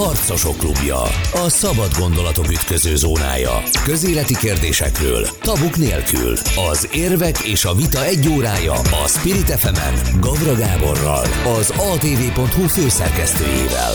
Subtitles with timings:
[0.00, 1.02] Harcosok klubja.
[1.32, 3.62] A szabad gondolatok ütköző zónája.
[3.84, 6.36] Közéleti kérdésekről, tabuk nélkül.
[6.70, 11.24] Az érvek és a vita egy órája a Spirit fm Gavra Gáborral,
[11.58, 13.92] az atv.hu főszerkesztőjével.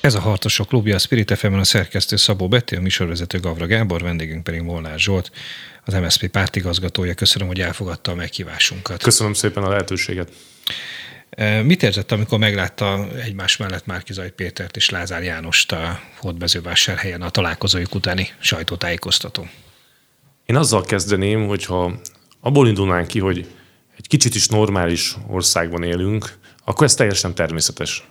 [0.00, 4.02] Ez a Harcosok klubja, a Spirit fm a szerkesztő Szabó Betty, a műsorvezető Gavra Gábor,
[4.02, 5.30] vendégünk pedig Molnár Zsolt,
[5.84, 7.14] az MSZP pártigazgatója.
[7.14, 9.02] Köszönöm, hogy elfogadta a meghívásunkat.
[9.02, 10.28] Köszönöm szépen a lehetőséget.
[11.62, 17.94] Mit érzett, amikor meglátta egymás mellett Márkizai Pétert és Lázár Jánost a Hódmezővásárhelyen a találkozójuk
[17.94, 19.46] utáni sajtótájékoztató?
[20.46, 22.00] Én azzal kezdeném, hogyha
[22.40, 23.54] abból indulnánk ki, hogy
[23.96, 28.08] egy kicsit is normális országban élünk, akkor ez teljesen természetes.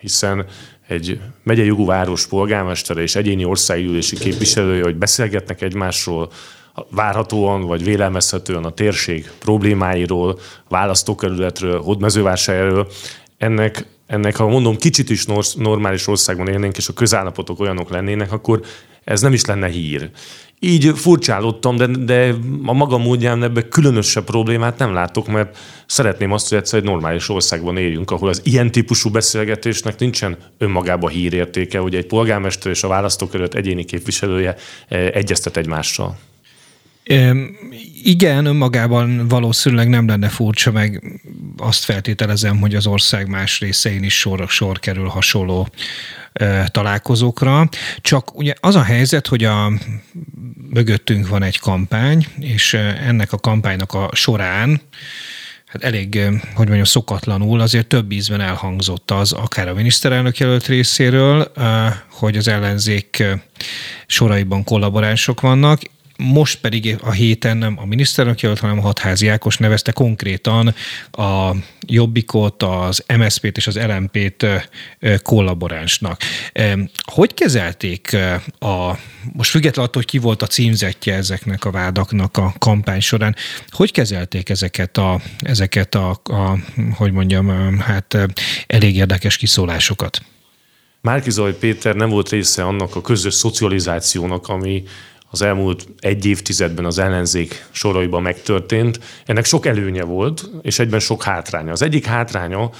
[0.00, 0.46] Hiszen
[0.88, 6.32] egy megyei jogú város polgármestere és egyéni országgyűlési képviselője, hogy beszélgetnek egymásról,
[6.90, 10.38] várhatóan vagy vélelmezhetően a térség problémáiról,
[10.68, 12.88] választókerületről, hódmezővásárról,
[13.38, 18.60] ennek, ennek, ha mondom, kicsit is normális országban élnénk, és a közállapotok olyanok lennének, akkor
[19.04, 20.10] ez nem is lenne hír.
[20.58, 26.48] Így furcsálódtam, de, de a maga módján ebbe különösebb problémát nem látok, mert szeretném azt,
[26.48, 31.94] hogy egyszer egy normális országban éljünk, ahol az ilyen típusú beszélgetésnek nincsen önmagában hírértéke, hogy
[31.94, 34.56] egy polgármester és a választókerület egyéni képviselője
[34.88, 36.16] eh, egyeztet egymással.
[38.02, 41.20] Igen, önmagában valószínűleg nem lenne furcsa, meg
[41.56, 45.68] azt feltételezem, hogy az ország más részein is sor, sor kerül hasonló
[46.66, 47.68] találkozókra.
[48.00, 49.72] Csak ugye az a helyzet, hogy a
[50.70, 54.80] mögöttünk van egy kampány, és ennek a kampánynak a során
[55.66, 56.14] hát elég,
[56.54, 61.52] hogy mondjam, szokatlanul azért több ízben elhangzott az, akár a miniszterelnök jelölt részéről,
[62.10, 63.24] hogy az ellenzék
[64.06, 65.80] soraiban kollaboránsok vannak,
[66.32, 70.74] most pedig a héten nem a miniszterelnök jelölt, hanem a hatházi Ákos nevezte konkrétan
[71.10, 74.46] a Jobbikot, az MSZP-t és az LMP-t
[75.22, 76.20] kollaboránsnak.
[77.04, 78.16] Hogy kezelték
[78.58, 78.92] a,
[79.32, 83.36] most függetlenül attól, hogy ki volt a címzetje ezeknek a vádaknak a kampány során,
[83.68, 86.58] hogy kezelték ezeket a, ezeket a, a
[86.94, 88.18] hogy mondjam, hát
[88.66, 90.22] elég érdekes kiszólásokat?
[91.00, 94.82] Márkizaj Péter nem volt része annak a közös szocializációnak, ami
[95.34, 99.00] az elmúlt egy évtizedben az ellenzék soraiban megtörtént.
[99.26, 101.72] Ennek sok előnye volt, és egyben sok hátránya.
[101.72, 102.70] Az egyik hátránya,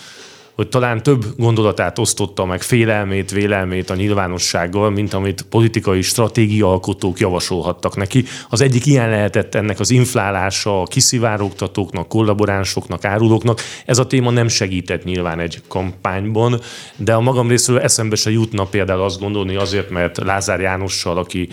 [0.55, 7.97] hogy talán több gondolatát osztotta meg, félelmét, vélelmét a nyilvánossággal, mint amit politikai stratégiaalkotók javasolhattak
[7.97, 8.25] neki.
[8.49, 13.61] Az egyik ilyen lehetett ennek az inflálása a kiszivárogtatóknak, kollaboránsoknak, árulóknak.
[13.87, 16.61] Ez a téma nem segített nyilván egy kampányban,
[16.97, 21.49] de a magam részéről eszembe se jutna például azt gondolni azért, mert Lázár Jánossal, aki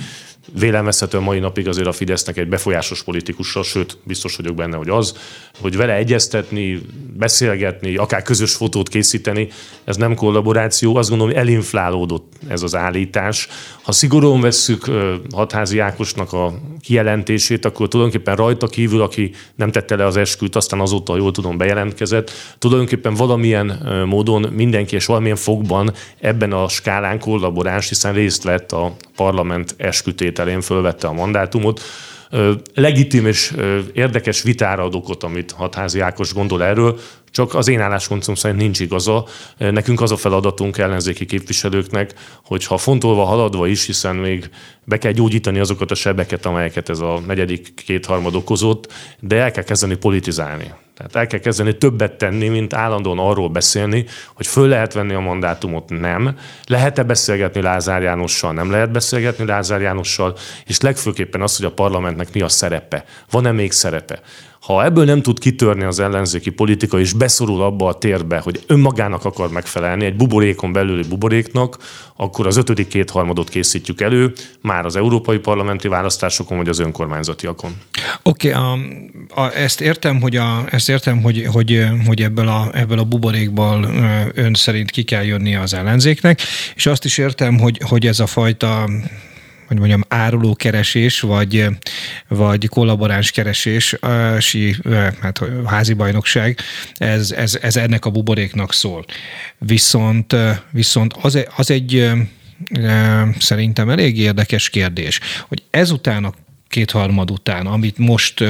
[0.60, 5.16] vélelmezhető mai napig azért a Fidesznek egy befolyásos politikussal, sőt, biztos vagyok benne, hogy az,
[5.60, 6.82] hogy vele egyeztetni,
[7.18, 9.48] beszélgetni, akár közös fotót készíteni,
[9.84, 10.96] ez nem kollaboráció.
[10.96, 13.48] Azt gondolom, hogy elinflálódott ez az állítás.
[13.92, 14.86] Ha szigorúan vesszük
[15.32, 20.80] Hatházi Ákosnak a kijelentését, akkor tulajdonképpen rajta kívül, aki nem tette le az esküt, aztán
[20.80, 23.66] azóta, jól tudom, bejelentkezett, tulajdonképpen valamilyen
[24.08, 30.62] módon mindenki és valamilyen fogban ebben a skálán kollaboráns, hiszen részt vett a parlament eskütételén,
[30.62, 31.82] fölvette a mandátumot,
[32.74, 33.54] legitim és
[33.94, 37.00] érdekes vitára ad okot, amit Hatházi Ákos gondol erről,
[37.32, 39.26] csak az én álláspontom szerint nincs igaza.
[39.58, 42.14] Nekünk az a feladatunk ellenzéki képviselőknek,
[42.46, 44.50] hogy ha fontolva haladva is, hiszen még
[44.84, 49.64] be kell gyógyítani azokat a sebeket, amelyeket ez a negyedik kétharmad okozott, de el kell
[49.64, 50.74] kezdeni politizálni.
[50.98, 55.20] Tehát el kell kezdeni többet tenni, mint állandóan arról beszélni, hogy föl lehet venni a
[55.20, 56.38] mandátumot, nem.
[56.66, 62.34] Lehet-e beszélgetni Lázár Jánossal, nem lehet beszélgetni Lázár Jánossal, és legfőképpen az, hogy a parlamentnek
[62.34, 63.06] mi a szerepe.
[63.30, 64.22] Van-e még szerepe?
[64.62, 69.26] Ha ebből nem tud kitörni az ellenzéki politika, és beszorul abba a térbe, hogy önmagának
[69.26, 71.78] akar megfelelni, egy buborékon belüli buboréknak,
[72.16, 77.72] akkor az ötödik kétharmadot készítjük elő, már az európai parlamenti választásokon, vagy az önkormányzatiakon.
[78.24, 83.04] Oké, okay, ezt értem, hogy, a, ezt értem, hogy, hogy, hogy ebből, a, ebből a
[83.04, 83.88] buborékból
[84.34, 86.42] ön szerint ki kell jönnie az ellenzéknek,
[86.76, 88.90] és azt is értem, hogy, hogy ez a fajta
[89.72, 91.66] hogy mondjam, árulókeresés, vagy,
[92.28, 93.96] vagy kollaboráns keresés,
[95.22, 96.60] hát házi bajnokság,
[96.96, 99.06] ez, ez, ez ennek a buboréknak szól.
[99.58, 100.36] Viszont,
[100.72, 102.12] viszont az, az egy
[103.40, 106.34] szerintem elég érdekes kérdés, hogy ezután a
[106.68, 108.44] kétharmad után, amit most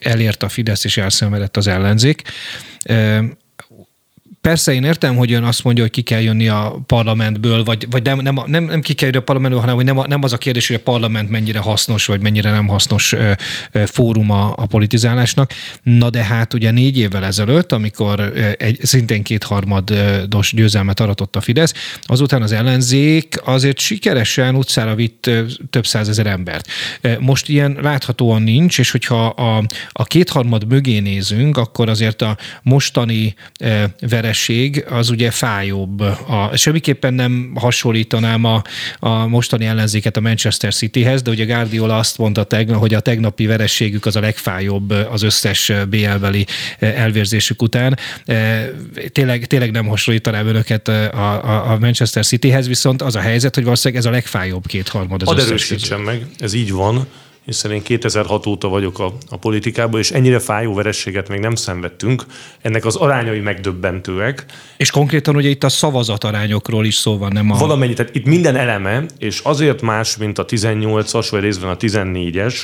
[0.00, 2.22] elért a Fidesz és elszenvedett az ellenzék,
[4.44, 8.02] persze én értem, hogy ön azt mondja, hogy ki kell jönni a parlamentből, vagy, vagy
[8.02, 10.38] nem, nem, nem, nem ki kell jönni a parlamentből, hanem hogy nem, nem az a
[10.38, 13.32] kérdés, hogy a parlament mennyire hasznos, vagy mennyire nem hasznos ö,
[13.72, 15.52] ö, fórum a, a politizálásnak.
[15.82, 18.20] Na de hát ugye négy évvel ezelőtt, amikor
[18.58, 25.30] egy szintén kétharmados győzelmet aratott a Fidesz, azután az ellenzék azért sikeresen utcára vitt
[25.70, 26.68] több százezer embert.
[27.18, 33.34] Most ilyen láthatóan nincs, és hogyha a, a kétharmad mögé nézünk, akkor azért a mostani
[34.34, 36.00] vereség az ugye fájóbb.
[36.00, 38.62] A, semmiképpen nem hasonlítanám a,
[38.98, 43.46] a mostani ellenzéket a Manchester Cityhez, de ugye Guardiola azt mondta tegnap, hogy a tegnapi
[43.46, 46.46] verességük az a legfájóbb az összes BL-beli
[46.78, 47.98] elvérzésük után.
[49.12, 54.04] Tényleg, tényleg nem hasonlítanám önöket a, a Manchester Cityhez, viszont az a helyzet, hogy valószínűleg
[54.04, 57.06] ez a legfájóbb kétharmad az Hadd erősítsem meg, ez így van
[57.44, 62.24] hiszen én 2006 óta vagyok a, a politikában, és ennyire fájó verességet még nem szenvedtünk.
[62.62, 64.44] Ennek az arányai megdöbbentőek.
[64.76, 67.56] És konkrétan ugye itt a szavazatarányokról is szó van, nem a...
[67.56, 72.54] Valamennyi, tehát itt minden eleme, és azért más, mint a 18-as, vagy részben a 14-es,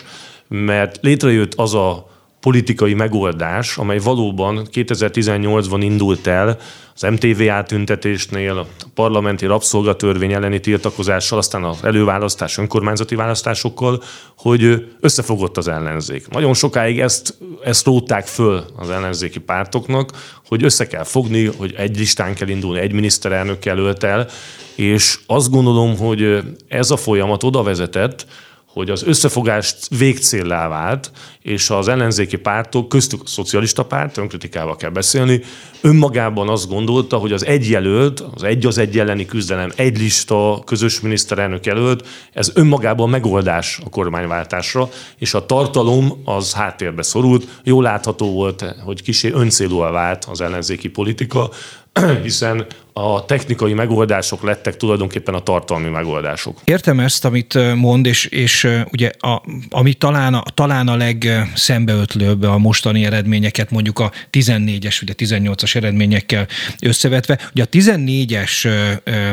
[0.49, 2.10] mert létrejött az a
[2.40, 6.58] politikai megoldás, amely valóban 2018-ban indult el
[6.94, 14.02] az MTV átüntetésnél, a parlamenti rabszolgatörvény elleni tiltakozással, aztán az előválasztás, önkormányzati választásokkal,
[14.37, 16.28] hogy összefogott az ellenzék.
[16.28, 17.34] Nagyon sokáig ezt,
[17.64, 20.10] ezt rótták föl az ellenzéki pártoknak,
[20.46, 24.28] hogy össze kell fogni, hogy egy listán kell indulni, egy miniszterelnök jelölt el,
[24.75, 28.26] és azt gondolom, hogy ez a folyamat oda vezetett,
[28.72, 31.11] hogy az összefogást végcéllá vált,
[31.43, 35.43] és az ellenzéki pártok, köztük a szocialista párt, önkritikával kell beszélni,
[35.81, 40.62] önmagában azt gondolta, hogy az egy jelölt, az egy az egy elleni küzdelem, egy lista,
[40.67, 44.88] közös miniszterelnök jelölt, ez önmagában megoldás a kormányváltásra,
[45.19, 47.46] és a tartalom az háttérbe szorult.
[47.64, 51.50] Jól látható volt, hogy kisé öncélúan vált az ellenzéki politika,
[52.22, 56.60] hiszen a technikai megoldások lettek tulajdonképpen a tartalmi megoldások.
[56.64, 63.04] Értem ezt, amit mond, és, és ugye a, ami talán talán a legszembeötlőbb a mostani
[63.04, 66.46] eredményeket, mondjuk a 14-es, ugye 18-as eredményekkel
[66.81, 67.38] összevetve.
[67.52, 68.69] Ugye a 14-es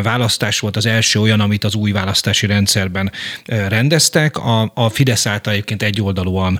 [0.03, 3.11] választás volt az első olyan, amit az új választási rendszerben
[3.45, 4.37] rendeztek.
[4.37, 6.59] A, a Fidesz által egyébként egyoldalúan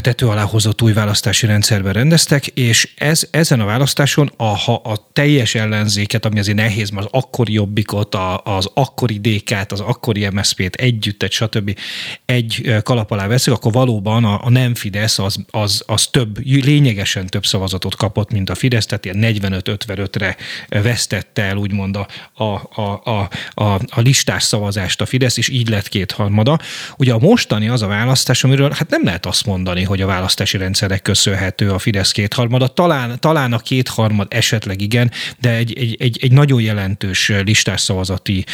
[0.00, 5.08] tető alá hozott új választási rendszerben rendeztek, és ez, ezen a választáson a, ha a
[5.12, 10.28] teljes ellenzéket, ami azért nehéz, mert az akkori jobbikot, a, az akkori DK-t, az akkori
[10.28, 11.78] MSZP-t együtt, stb.
[12.24, 17.26] egy kalap alá veszik, akkor valóban a, a nem Fidesz az, az, az több, lényegesen
[17.26, 20.36] több szavazatot kapott, mint a Fidesz, tehát ilyen 45-55-re
[20.68, 22.44] vesztette el úgymond a, a,
[22.82, 26.58] a, a, a, a listás szavazást a Fidesz, és így lett kétharmada.
[26.96, 30.06] Ugye a mostani az a választás, amiről hát nem lehet azt mondani, mondani, hogy a
[30.06, 32.66] választási rendszerek köszönhető a Fidesz kétharmada.
[32.66, 35.10] Talán, talán a kétharmad esetleg igen,
[35.40, 38.44] de egy, egy, egy, egy nagyon jelentős listás szavazati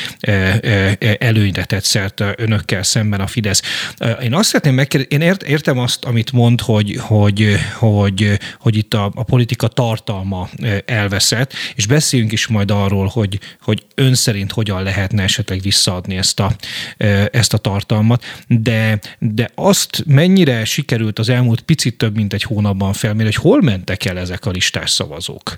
[1.19, 3.62] előnyre tett szert önökkel szemben a Fidesz.
[4.23, 8.95] Én azt szeretném megkérdezni, én ért, értem azt, amit mond, hogy, hogy, hogy, hogy itt
[8.95, 10.49] a, a politika tartalma
[10.85, 16.41] elveszett, és beszéljünk is majd arról, hogy, hogy ön szerint hogyan lehetne esetleg visszaadni ezt
[16.41, 16.55] a,
[17.31, 22.43] ezt a tartalmat, de, de azt mennyire sikerül sikerült az elmúlt picit több mint egy
[22.43, 25.56] hónapban felmérni, hogy hol mentek el ezek a listás szavazók.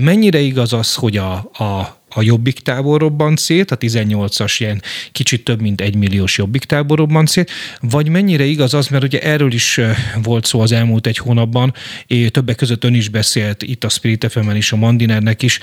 [0.00, 4.82] Mennyire igaz az, hogy a, a a jobbik tábor robbant szét, a 18-as ilyen
[5.12, 9.20] kicsit több mint egy milliós jobbik tábor robbant szét, vagy mennyire igaz az, mert ugye
[9.20, 9.80] erről is
[10.22, 11.74] volt szó az elmúlt egy hónapban,
[12.06, 15.58] és többek között ön is beszélt itt a Spirit fm is, a Mandinernek is,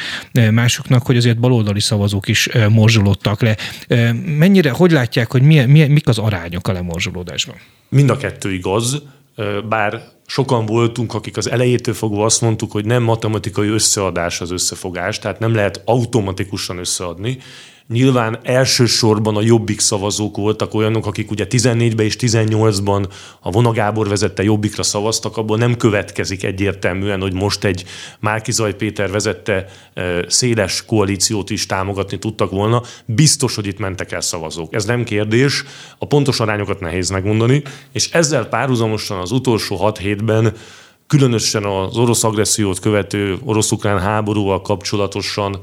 [0.52, 3.58] másoknak, hogy azért baloldali szavazók is morzsolódtak le.
[4.38, 7.56] Mennyire, hogy látják, hogy milyen, milyen, mik az arányok a lemorzsolódásban?
[7.90, 9.02] Mind a kettő igaz,
[9.70, 15.20] bár sokan voltunk, akik az elejétől fogva azt mondtuk, hogy nem matematikai összeadás az összefogás,
[15.20, 17.38] tehát nem lehet automatikusan összeadni.
[17.88, 23.10] Nyilván elsősorban a jobbik szavazók voltak olyanok, akik ugye 14-ben és 18-ban
[23.40, 27.84] a Vonagábor vezette jobbikra szavaztak, abból nem következik egyértelműen, hogy most egy
[28.20, 29.66] Márkizaj Péter vezette
[30.28, 32.82] széles koalíciót is támogatni tudtak volna.
[33.06, 34.74] Biztos, hogy itt mentek el szavazók.
[34.74, 35.64] Ez nem kérdés.
[35.98, 37.62] A pontos arányokat nehéz megmondani,
[37.92, 40.54] és ezzel párhuzamosan az utolsó 6 hétben
[41.08, 45.60] különösen az orosz agressziót követő orosz-ukrán háborúval kapcsolatosan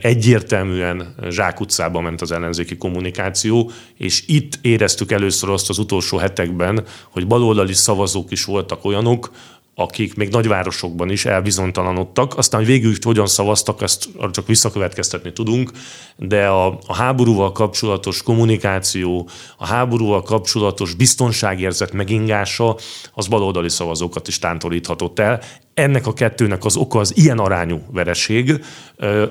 [0.00, 7.26] egyértelműen zsákutcába ment az ellenzéki kommunikáció, és itt éreztük először azt az utolsó hetekben, hogy
[7.26, 9.30] baloldali szavazók is voltak olyanok,
[9.74, 12.38] akik még nagyvárosokban is elbizonytalanodtak.
[12.38, 15.70] Aztán végül hogyan szavaztak, ezt csak visszakövetkeztetni tudunk,
[16.16, 22.76] de a, a háborúval kapcsolatos kommunikáció, a háborúval kapcsolatos biztonságérzet megingása
[23.12, 25.40] az baloldali szavazókat is tántoríthatott el.
[25.80, 28.64] Ennek a kettőnek az oka az ilyen arányú vereség.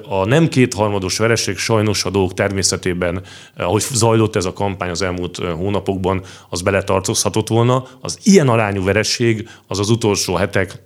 [0.10, 3.24] A nem kétharmados vereség sajnos a dolgok természetében,
[3.58, 7.88] ahogy zajlott ez a kampány az elmúlt hónapokban, az beletartozhatott volna.
[8.02, 10.82] Az ilyen arányú vereség az az utolsó hetek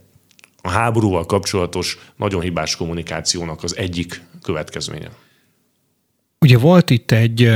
[0.62, 5.10] a háborúval kapcsolatos nagyon hibás kommunikációnak az egyik következménye.
[6.40, 7.52] Ugye volt itt egy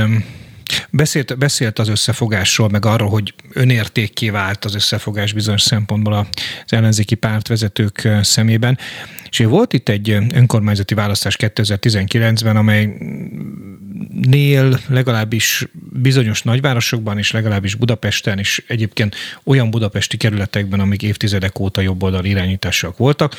[0.90, 7.14] Beszélt, beszélt az összefogásról, meg arról, hogy önértékké vált az összefogás bizonyos szempontból az ellenzéki
[7.14, 8.78] pártvezetők szemében.
[9.30, 12.96] És volt itt egy önkormányzati választás 2019-ben, amely
[14.28, 21.80] nél legalábbis bizonyos nagyvárosokban, és legalábbis Budapesten, és egyébként olyan budapesti kerületekben, amik évtizedek óta
[21.80, 23.34] jobboldal irányítások voltak,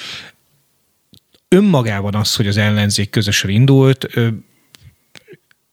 [1.47, 4.07] önmagában az, hogy az ellenzék közösen indult,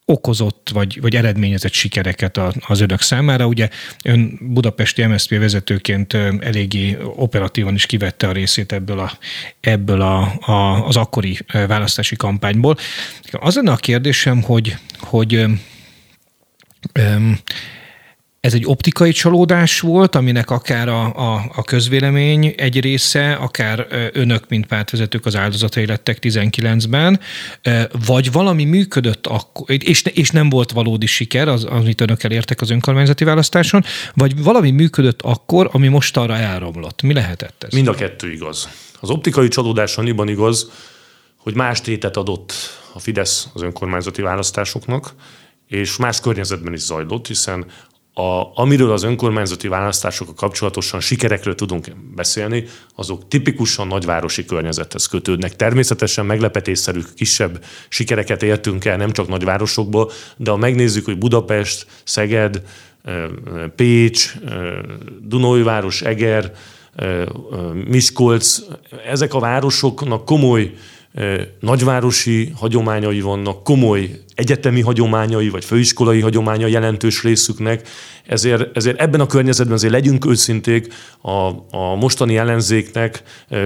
[0.09, 3.47] okozott vagy, vagy eredményezett sikereket az önök számára.
[3.47, 3.69] Ugye
[4.05, 9.13] ön budapesti MSZP vezetőként eléggé operatívan is kivette a részét ebből, a,
[9.61, 12.77] ebből a, a, az akkori választási kampányból.
[13.31, 15.45] Az lenne a kérdésem, hogy, hogy
[17.01, 17.39] um,
[18.47, 24.49] ez egy optikai csalódás volt, aminek akár a, a, a közvélemény egy része, akár önök,
[24.49, 27.21] mint pártvezetők az áldozatai lettek 19-ben,
[28.07, 32.71] vagy valami működött akkor, és, és nem volt valódi siker, az, amit önök elértek az
[32.71, 33.85] önkormányzati választáson,
[34.15, 37.03] vagy valami működött akkor, ami most arra elromlott.
[37.03, 37.73] Mi lehetett ez?
[37.73, 38.69] Mind a kettő igaz.
[39.01, 40.71] Az optikai csalódás annyiban igaz,
[41.37, 42.53] hogy más tétet adott
[42.93, 45.15] a Fidesz az önkormányzati választásoknak,
[45.69, 47.67] és más környezetben is zajlott, hiszen
[48.19, 55.57] a, amiről az önkormányzati választásokkal kapcsolatosan sikerekről tudunk beszélni, azok tipikusan nagyvárosi környezethez kötődnek.
[55.57, 62.63] Természetesen meglepetésszerű kisebb sikereket értünk el, nem csak nagyvárosokból, de ha megnézzük, hogy Budapest, Szeged,
[63.77, 64.35] Pécs,
[65.21, 66.53] Dunajváros, Eger,
[67.87, 68.59] Miskolc,
[69.07, 70.75] ezek a városoknak komoly
[71.61, 77.89] nagyvárosi hagyományai vannak, komoly egyetemi hagyományai, vagy főiskolai hagyománya jelentős részüknek,
[78.27, 81.31] ezért, ezért ebben a környezetben azért legyünk őszinték, a,
[81.71, 83.23] a mostani ellenzéknek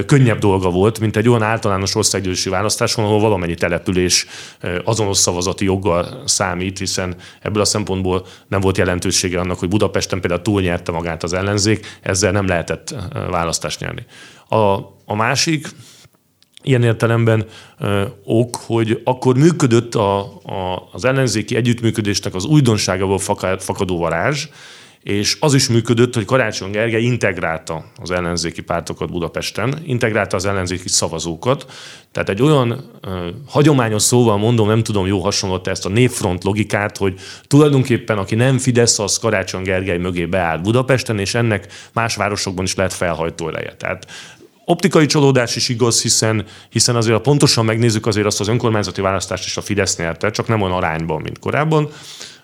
[0.06, 4.26] könnyebb dolga volt, mint egy olyan általános országgyűlési választáson, ahol valamennyi település
[4.84, 10.42] azonos szavazati joggal számít, hiszen ebből a szempontból nem volt jelentősége annak, hogy Budapesten például
[10.42, 12.94] túlnyerte magát az ellenzék, ezzel nem lehetett
[13.30, 14.04] választást nyerni.
[14.48, 14.56] A,
[15.04, 15.68] a másik,
[16.62, 17.44] ilyen értelemben
[18.24, 23.18] ok, hogy akkor működött a, a, az ellenzéki együttműködésnek az újdonságából
[23.58, 24.48] fakadó varázs,
[25.02, 30.88] és az is működött, hogy Karácsony Gergely integrálta az ellenzéki pártokat Budapesten, integrálta az ellenzéki
[30.88, 31.66] szavazókat.
[32.12, 36.96] Tehát egy olyan ö, hagyományos szóval mondom, nem tudom, jó hasonlott ezt a népfront logikát,
[36.96, 37.14] hogy
[37.46, 42.74] tulajdonképpen aki nem Fidesz, az Karácsony Gergely mögé beáll Budapesten, és ennek más városokban is
[42.74, 43.74] lehet felhajtó eleje.
[43.76, 44.06] Tehát
[44.70, 49.44] Optikai csalódás is igaz, hiszen, hiszen azért ha pontosan megnézzük, azért azt az önkormányzati választást
[49.44, 51.88] is a Fidesz nyerte, csak nem olyan arányban, mint korábban.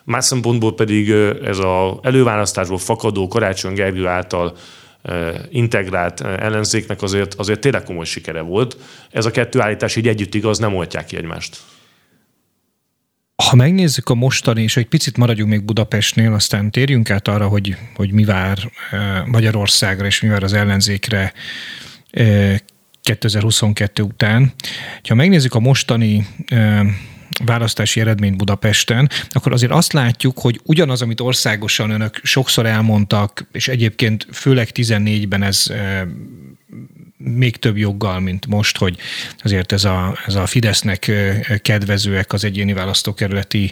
[0.03, 1.09] Más szempontból pedig
[1.43, 4.55] ez az előválasztásból fakadó Karácsony Gergő által
[5.49, 8.77] integrált ellenzéknek azért, azért tényleg komoly sikere volt.
[9.11, 11.57] Ez a kettő állítás így együtt igaz, nem oltják ki egymást.
[13.43, 17.77] Ha megnézzük a mostani, és egy picit maradjunk még Budapestnél, aztán térjünk át arra, hogy,
[17.95, 18.71] hogy mi vár
[19.25, 21.33] Magyarországra és mi vár az ellenzékre
[23.01, 24.53] 2022 után.
[25.07, 26.27] Ha megnézzük a mostani
[27.45, 33.67] választási eredményt Budapesten, akkor azért azt látjuk, hogy ugyanaz, amit országosan önök sokszor elmondtak, és
[33.67, 35.65] egyébként főleg 14-ben ez
[37.17, 38.97] még több joggal, mint most, hogy
[39.43, 41.11] azért ez a, ez a Fidesznek
[41.61, 43.71] kedvezőek az egyéni választókerületi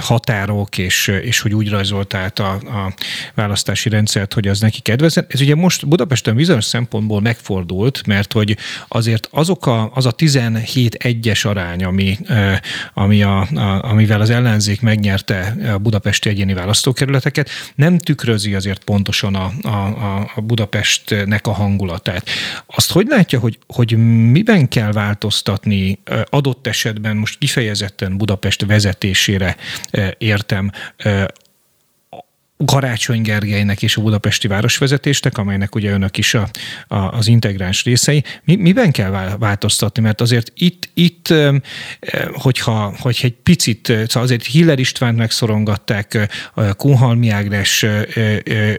[0.00, 2.94] határok, és, és hogy úgy rajzolt át a, a
[3.34, 5.26] választási rendszert, hogy az neki kedvezzen.
[5.28, 8.56] Ez ugye most Budapesten bizonyos szempontból megfordult, mert hogy
[8.88, 12.18] azért azok a, az a 17 egyes arány, ami,
[12.94, 19.34] ami a, a, amivel az ellenzék megnyerte a budapesti egyéni választókerületeket, nem tükrözi azért pontosan
[19.34, 22.28] a, a, a Budapestnek a hangulatát tehát
[22.66, 23.96] azt hogy látja, hogy, hogy
[24.30, 25.98] miben kell változtatni
[26.30, 29.56] adott esetben most kifejezetten Budapest vezetésére
[30.18, 30.70] értem
[32.64, 36.48] Karácsony Gergelynek és a budapesti városvezetésnek, amelynek ugye önök is a,
[36.88, 38.24] a, az integráns részei.
[38.44, 40.02] Mi, miben kell változtatni?
[40.02, 41.34] Mert azért itt, itt
[42.32, 46.28] hogyha, hogyha egy picit, szóval azért Hiller Istvánt megszorongatták,
[46.76, 47.86] Kunhalmi Ágnes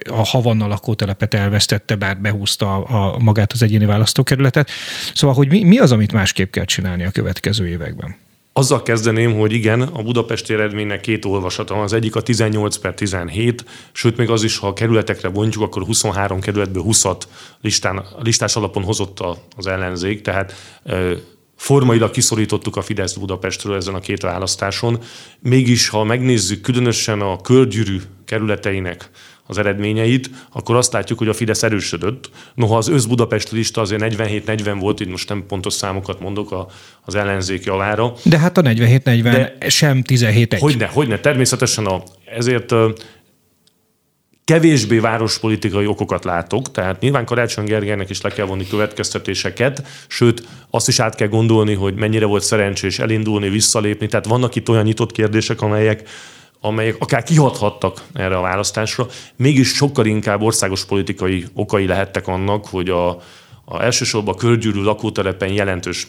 [0.09, 4.69] a Havanna lakótelepet elvesztette, bár behúzta a, a magát az egyéni választókerületet.
[5.13, 8.15] Szóval, hogy mi, mi az, amit másképp kell csinálni a következő években?
[8.55, 11.83] Azzal kezdeném, hogy igen, a budapesti eredménynek két olvasata van.
[11.83, 15.83] Az egyik a 18 per 17, sőt még az is, ha a kerületekre bontjuk, akkor
[15.83, 17.21] 23 kerületből 20-at
[17.61, 19.19] listán, listás alapon hozott
[19.55, 20.53] az ellenzék, tehát
[21.55, 24.99] formailag kiszorítottuk a Fidesz Budapestről ezen a két választáson.
[25.39, 29.09] Mégis, ha megnézzük különösen a körgyűrű kerületeinek
[29.47, 32.29] az eredményeit, akkor azt látjuk, hogy a Fidesz erősödött.
[32.55, 36.67] Noha az össz-Budapest lista azért 47-40 volt, itt most nem pontos számokat mondok a,
[37.01, 38.13] az ellenzéki alára.
[38.23, 40.57] De hát a 47-40 sem 17-1.
[40.59, 41.19] Hogyne, hogyne.
[41.19, 42.03] Természetesen a,
[42.35, 42.73] ezért
[44.45, 50.87] kevésbé várospolitikai okokat látok, tehát nyilván Karácsony Gergelynek is le kell vonni következtetéseket, sőt azt
[50.87, 55.11] is át kell gondolni, hogy mennyire volt szerencsés elindulni, visszalépni, tehát vannak itt olyan nyitott
[55.11, 56.09] kérdések, amelyek
[56.65, 62.89] amelyek akár kihathattak erre a választásra, mégis sokkal inkább országos politikai okai lehettek annak, hogy
[62.89, 63.09] a,
[63.65, 66.07] a elsősorban a körgyűrű lakótelepen jelentős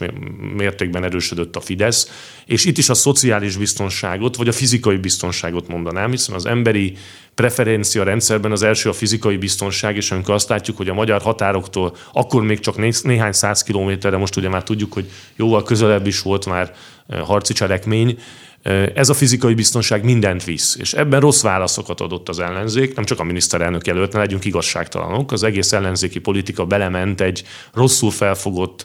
[0.57, 2.11] mértékben erősödött a Fidesz,
[2.47, 6.97] és itt is a szociális biztonságot, vagy a fizikai biztonságot mondanám, hiszen az emberi
[7.35, 11.97] preferencia rendszerben az első a fizikai biztonság, és amikor azt látjuk, hogy a magyar határoktól
[12.13, 16.23] akkor még csak né- néhány száz kilométerre, most ugye már tudjuk, hogy jóval közelebb is
[16.23, 16.75] volt már
[17.09, 18.19] eh, harci cselekmény,
[18.95, 23.21] ez a fizikai biztonság mindent visz, és ebben rossz válaszokat adott az ellenzék, nem csak
[23.21, 28.85] a miniszterelnök előtt, ne legyünk igazságtalanok, az egész ellenzéki politika belement egy rosszul felfogott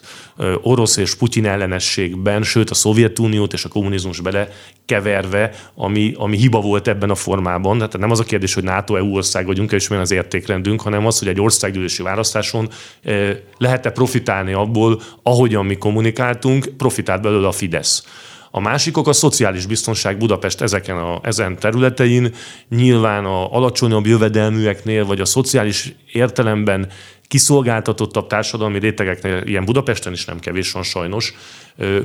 [0.62, 4.48] orosz és Putyin ellenességben, sőt a Szovjetuniót és a kommunizmus bele
[4.86, 7.76] keverve, ami, ami hiba volt ebben a formában.
[7.76, 11.18] Tehát nem az a kérdés, hogy NATO-EU ország vagyunk, és milyen az értékrendünk, hanem az,
[11.18, 12.68] hogy egy országgyűlési választáson
[13.58, 18.04] lehet-e profitálni abból, ahogyan mi kommunikáltunk, profitált belőle a Fidesz.
[18.50, 22.34] A másikok a szociális biztonság Budapest ezeken a, ezen területein,
[22.68, 26.88] nyilván a alacsonyabb jövedelműeknél, vagy a szociális értelemben
[27.28, 31.34] kiszolgáltatottabb társadalmi rétegeknél, ilyen Budapesten is nem kevés van sajnos,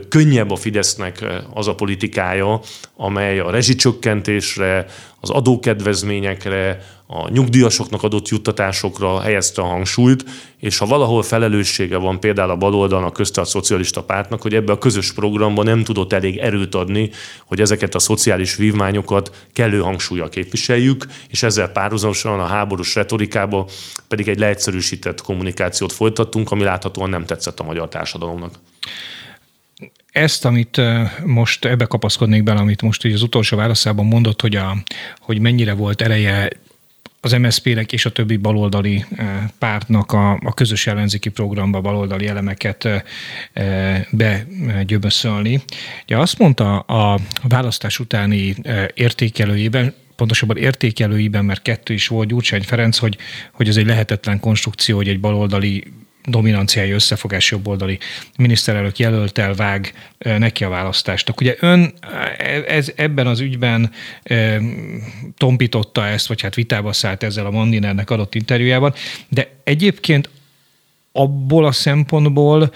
[0.10, 2.60] könnyebb a Fidesznek az a politikája,
[2.96, 4.86] amely a rezsicsökkentésre,
[5.20, 10.26] az adókedvezményekre, a nyugdíjasoknak adott juttatásokra helyezte a hangsúlyt,
[10.60, 14.78] és ha valahol felelőssége van például a baloldalnak, közte a szocialista pártnak, hogy ebbe a
[14.78, 17.10] közös programban nem tudott elég erőt adni,
[17.46, 23.68] hogy ezeket a szociális vívmányokat kellő hangsúlyjal képviseljük, és ezzel párhuzamosan a háborús retorikába
[24.08, 28.54] pedig egy leegyszerűsített kommunikációt folytattunk, ami láthatóan nem tetszett a magyar társadalomnak.
[30.12, 30.82] Ezt, amit
[31.26, 34.78] most ebbe kapaszkodnék bele, amit most így az utolsó válaszában mondott, hogy, a,
[35.20, 36.50] hogy mennyire volt ereje
[37.26, 39.06] az MSZP-nek és a többi baloldali
[39.60, 42.88] pártnak a, a közös ellenzéki programba baloldali elemeket
[44.10, 45.62] begyöböszölni.
[46.04, 48.56] Ugye azt mondta a választás utáni
[48.94, 53.18] értékelőjében, pontosabban értékelőiben, mert kettő is volt Gyurcsány Ferenc, hogy,
[53.52, 55.84] hogy ez egy lehetetlen konstrukció, hogy egy baloldali
[56.26, 58.00] dominanciái összefogás jobboldali
[58.38, 61.34] miniszterelnök jelöltel vág neki a választást.
[61.40, 61.94] Ugye ön
[62.68, 63.92] ez, ebben az ügyben
[64.24, 64.62] e,
[65.38, 68.94] tompította ezt, vagy hát vitába szállt ezzel a Mandinernek adott interjújában,
[69.30, 70.30] de egyébként
[71.18, 72.72] abból a szempontból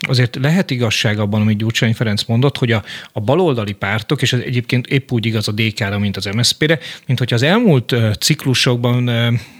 [0.00, 4.40] azért lehet igazság abban, amit Gyurcsány Ferenc mondott, hogy a, a baloldali pártok, és ez
[4.40, 9.10] egyébként épp úgy igaz a DK-ra, mint az MSZP-re, mint hogyha az elmúlt ciklusokban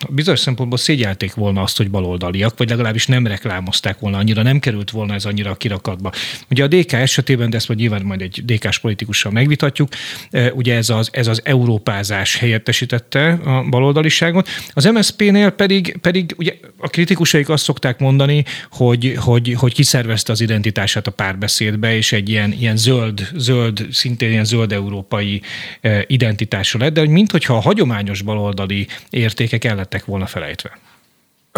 [0.09, 4.90] bizonyos szempontból szégyelték volna azt, hogy baloldaliak, vagy legalábbis nem reklámozták volna annyira, nem került
[4.90, 6.12] volna ez annyira a kirakatba.
[6.50, 9.88] Ugye a DK esetében, de ezt majd nyilván majd egy DK-s politikussal megvitatjuk,
[10.52, 14.48] ugye ez az, ez az európázás helyettesítette a baloldaliságot.
[14.72, 20.33] Az MSZP-nél pedig, pedig ugye a kritikusaik azt szokták szokták mondani, hogy, hogy, hogy kiszervezte
[20.33, 25.42] az identitását a párbeszédbe, és egy ilyen, ilyen zöld, zöld, szintén ilyen zöld európai
[25.81, 30.79] e, identitásra lett, de hogy minthogyha a hagyományos baloldali értékek el lettek volna felejtve.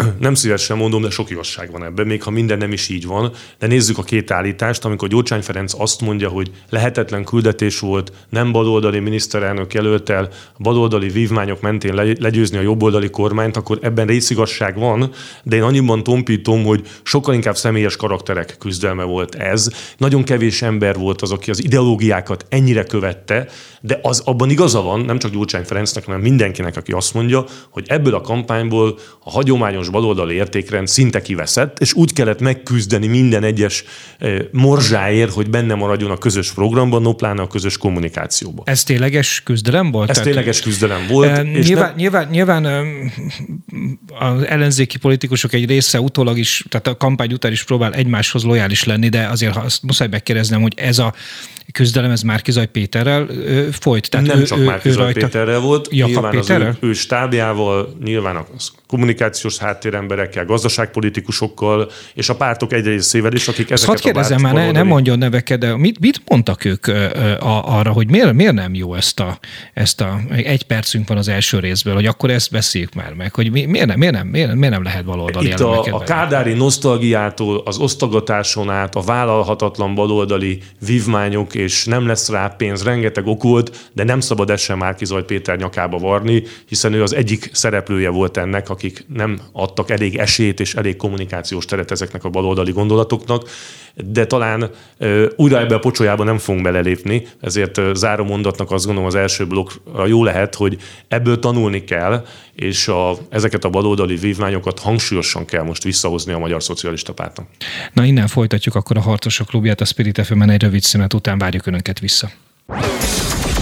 [0.19, 3.31] Nem szívesen mondom, de sok igazság van ebben, még ha minden nem is így van.
[3.59, 8.51] De nézzük a két állítást, amikor Gyurcsány Ferenc azt mondja, hogy lehetetlen küldetés volt nem
[8.51, 15.11] baloldali miniszterelnök jelöltel baloldali vívmányok mentén legyőzni a jobboldali kormányt, akkor ebben részigasság van,
[15.43, 19.69] de én annyiban tompítom, hogy sokkal inkább személyes karakterek küzdelme volt ez.
[19.97, 23.47] Nagyon kevés ember volt az, aki az ideológiákat ennyire követte,
[23.81, 27.85] de az abban igaza van, nem csak Gyurcsány Ferencnek, hanem mindenkinek, aki azt mondja, hogy
[27.87, 33.83] ebből a kampányból a hagyományos baloldali értékrend szinte kiveszett, és úgy kellett megküzdeni minden egyes
[34.17, 38.63] eh, morzsáért, hogy benne maradjon a közös programban, no pláne a közös kommunikációban.
[38.67, 40.09] Ez tényleges küzdelem volt?
[40.09, 41.29] Ez Tehát, tényleges küzdelem volt.
[41.29, 41.95] E, és nyilván, nem...
[41.95, 42.65] nyilván, nyilván
[44.19, 48.83] az ellenzéki politikusok egy része utólag is, tehát a kampány után is próbál egymáshoz lojális
[48.83, 51.13] lenni, de azért ha azt muszáj megkérdeznem, hogy ez a
[51.71, 54.09] küzdelem ez Márkizaj Péterrel ö, folyt.
[54.09, 55.19] Tehát nem ő, csak Márkizaj rajta...
[55.19, 56.67] Péterrel volt, Jakab nyilván Péterrel?
[56.67, 58.45] az ő, ő stábjával, nyilván a
[58.87, 64.71] kommunikációs háttéremberekkel, gazdaságpolitikusokkal, és a pártok egy részével is, akik ezeket Hadd kérdezem már, ne,
[64.71, 68.93] nem mondjon neveket, de mit, mit mondtak ők a, arra, hogy miért, miért nem jó
[68.93, 69.39] ezt a,
[69.73, 73.51] ezt a, egy percünk van az első részből, hogy akkor ezt beszéljük már meg, hogy
[73.51, 77.61] mi, miért, nem, miért, nem, miért, miért nem lehet baloldali Itt a, a kádári nosztalgiától,
[77.65, 83.89] az osztogatáson át, a vállalhatatlan baloldali vívmányok, és nem lesz rá pénz, rengeteg ok volt,
[83.93, 88.09] de nem szabad ezt sem Márki Zaj Péter nyakába varni, hiszen ő az egyik szereplője
[88.09, 93.49] volt ennek, akik nem adtak elég esélyt és elég kommunikációs teret ezeknek a baloldali gondolatoknak,
[93.95, 98.85] de talán uh, újra ebbe a pocsolyába nem fogunk belelépni, ezért uh, záró mondatnak azt
[98.85, 104.15] gondolom az első blokkra jó lehet, hogy ebből tanulni kell, és a, ezeket a baloldali
[104.15, 107.47] vívmányokat hangsúlyosan kell most visszahozni a Magyar Szocialista Pártnak.
[107.93, 111.65] Na innen folytatjuk akkor a Harcosok Klubját, a Spirit fm egy rövid szünet után várjuk
[111.65, 112.29] Önöket vissza.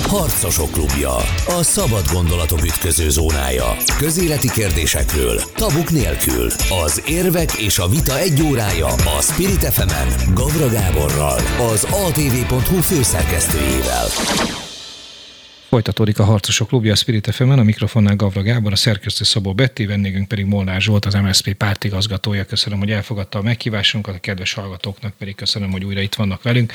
[0.08, 1.16] Harcosok klubja.
[1.60, 3.76] A szabad gondolatok ütköző zónája.
[3.98, 6.50] Közéleti kérdésekről, tabuk nélkül.
[6.86, 11.40] Az érvek és a vita egy órája a Spirit fm Gavra Gáborral,
[11.74, 14.08] az atv.hu főszerkesztőjével.
[15.76, 19.86] Folytatódik a Harcosok Klubja a Spirit fm a mikrofonnál Gavra Gábor, a szerkesztő Szabó Betti,
[19.86, 22.46] vendégünk pedig Molnár Zsolt, az MSZP pártigazgatója.
[22.46, 26.74] Köszönöm, hogy elfogadta a meghívásunkat, a kedves hallgatóknak pedig köszönöm, hogy újra itt vannak velünk.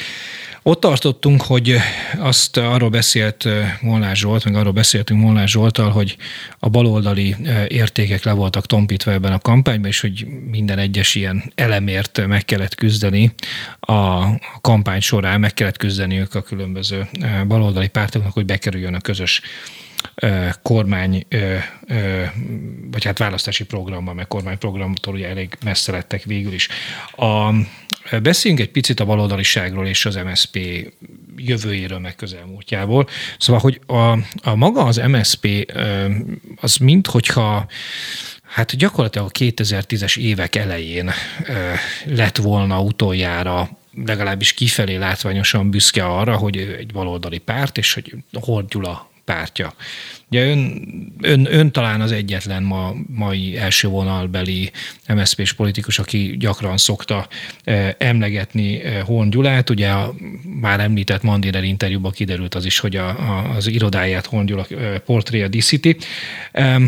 [0.63, 1.77] Ott tartottunk, hogy
[2.19, 6.17] azt arról beszélt eh, Molnár Zsolt, meg arról beszéltünk Molnár Zsoltal, hogy
[6.59, 11.53] a baloldali eh, értékek le voltak tompítva ebben a kampányban, és hogy minden egyes ilyen
[11.55, 13.33] elemért meg kellett küzdeni
[13.81, 14.25] a
[14.61, 19.41] kampány során, meg kellett küzdeniük a különböző eh, baloldali pártoknak, hogy bekerüljön a közös
[20.63, 21.27] kormány,
[22.91, 26.69] vagy hát választási programban, mert kormányprogramtól ugye elég messze lettek végül is.
[27.17, 27.55] A,
[28.23, 30.59] beszéljünk egy picit a baloldaliságról és az MSP
[31.37, 33.09] jövőjéről, meg közelmúltjából.
[33.39, 34.11] Szóval, hogy a,
[34.43, 35.73] a maga az MSP
[36.57, 37.67] az mint hogyha
[38.51, 41.11] Hát gyakorlatilag a 2010-es évek elején
[42.05, 49.11] lett volna utoljára legalábbis kifelé látványosan büszke arra, hogy egy baloldali párt, és hogy Hordjula
[49.25, 49.75] pártja.
[50.31, 50.83] Ugye ön,
[51.21, 54.71] ön, ön talán az egyetlen ma, mai első vonalbeli
[55.09, 57.29] MSZP-s politikus, aki gyakran szokta
[57.65, 59.71] eh, emlegetni eh, Horn Gyulát.
[59.71, 60.15] Ugye a
[60.61, 64.99] már említett Mandiner interjúban kiderült az is, hogy a, a, az irodáját Horn Gyula eh,
[64.99, 65.97] portréja díszíti.
[66.53, 66.83] Eh,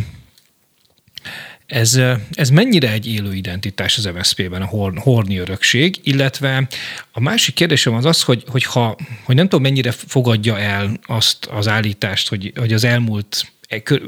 [1.73, 6.69] ez, ez mennyire egy élő identitás az MSZP-ben, a horn, horni örökség, illetve
[7.13, 11.45] a másik kérdésem az az, hogy, hogy, ha, hogy nem tudom mennyire fogadja el azt
[11.45, 13.53] az állítást, hogy, hogy az elmúlt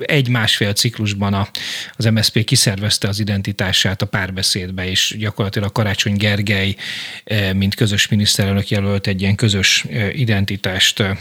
[0.01, 1.49] egy-másfél ciklusban a,
[1.97, 6.77] az MSZP kiszervezte az identitását a párbeszédbe, és gyakorlatilag Karácsony Gergely,
[7.25, 11.17] eh, mint közös miniszterelnök jelölt egy ilyen közös eh, identitást eh,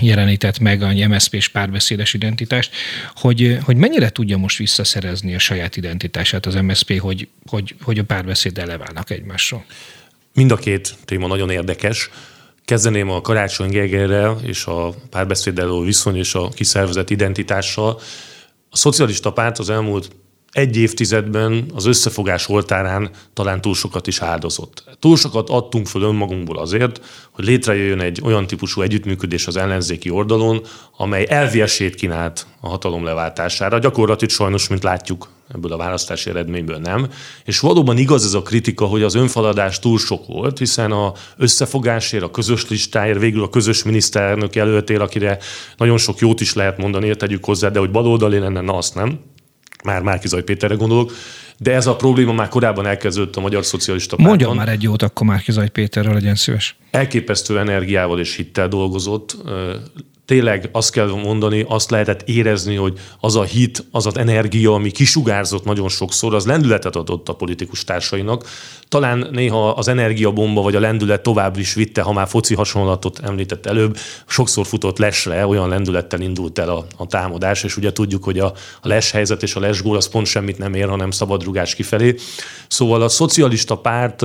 [0.00, 2.74] jelenített meg, a MSZP-s párbeszédes identitást,
[3.14, 8.04] hogy, hogy mennyire tudja most visszaszerezni a saját identitását az MSZP, hogy, hogy, hogy a
[8.04, 9.64] párbeszéd eleválnak egymásról?
[10.34, 12.10] Mind a két téma nagyon érdekes.
[12.64, 18.00] Kezdeném a Karácsony Gergelyre és a párbeszéddel viszony és a kiszervezett identitással.
[18.70, 20.10] A szocialista párt az elmúlt
[20.52, 24.84] egy évtizedben az összefogás oltárán talán túl sokat is áldozott.
[24.98, 30.60] Túl sokat adtunk föl önmagunkból azért, hogy létrejöjjön egy olyan típusú együttműködés az ellenzéki oldalon,
[30.96, 33.78] amely elvi esélyt kínált a hatalom leváltására.
[33.78, 37.08] Gyakorlatilag sajnos, mint látjuk, ebből a választási eredményből nem.
[37.44, 42.22] És valóban igaz ez a kritika, hogy az önfaladás túl sok volt, hiszen a összefogásért,
[42.22, 45.38] a közös listáért, végül a közös miniszterelnök jelöltél, akire
[45.76, 49.20] nagyon sok jót is lehet mondani, tegyük hozzá, de hogy baloldali lenne, na azt nem
[49.84, 51.12] már Márkizaj Péterre gondolok,
[51.58, 54.36] de ez a probléma már korábban elkezdődött a Magyar Szocialista Pártban.
[54.36, 56.76] Mondjon már egy jót akkor Márkizaj Péterről, legyen szíves.
[56.92, 59.36] Elképesztő energiával és hittel dolgozott,
[60.24, 64.90] tényleg azt kell mondani, azt lehetett érezni, hogy az a hit, az az energia, ami
[64.90, 68.48] kisugárzott nagyon sokszor, az lendületet adott a politikus társainak.
[68.88, 73.66] Talán néha az energiabomba vagy a lendület tovább is vitte, ha már foci hasonlatot említett
[73.66, 78.38] előbb, sokszor futott lesre, olyan lendülettel indult el a, a támadás, és ugye tudjuk, hogy
[78.38, 78.52] a,
[78.82, 82.14] a les helyzet és a lesgól az pont semmit nem ér, hanem szabadrugás kifelé.
[82.68, 84.24] Szóval a szocialista párt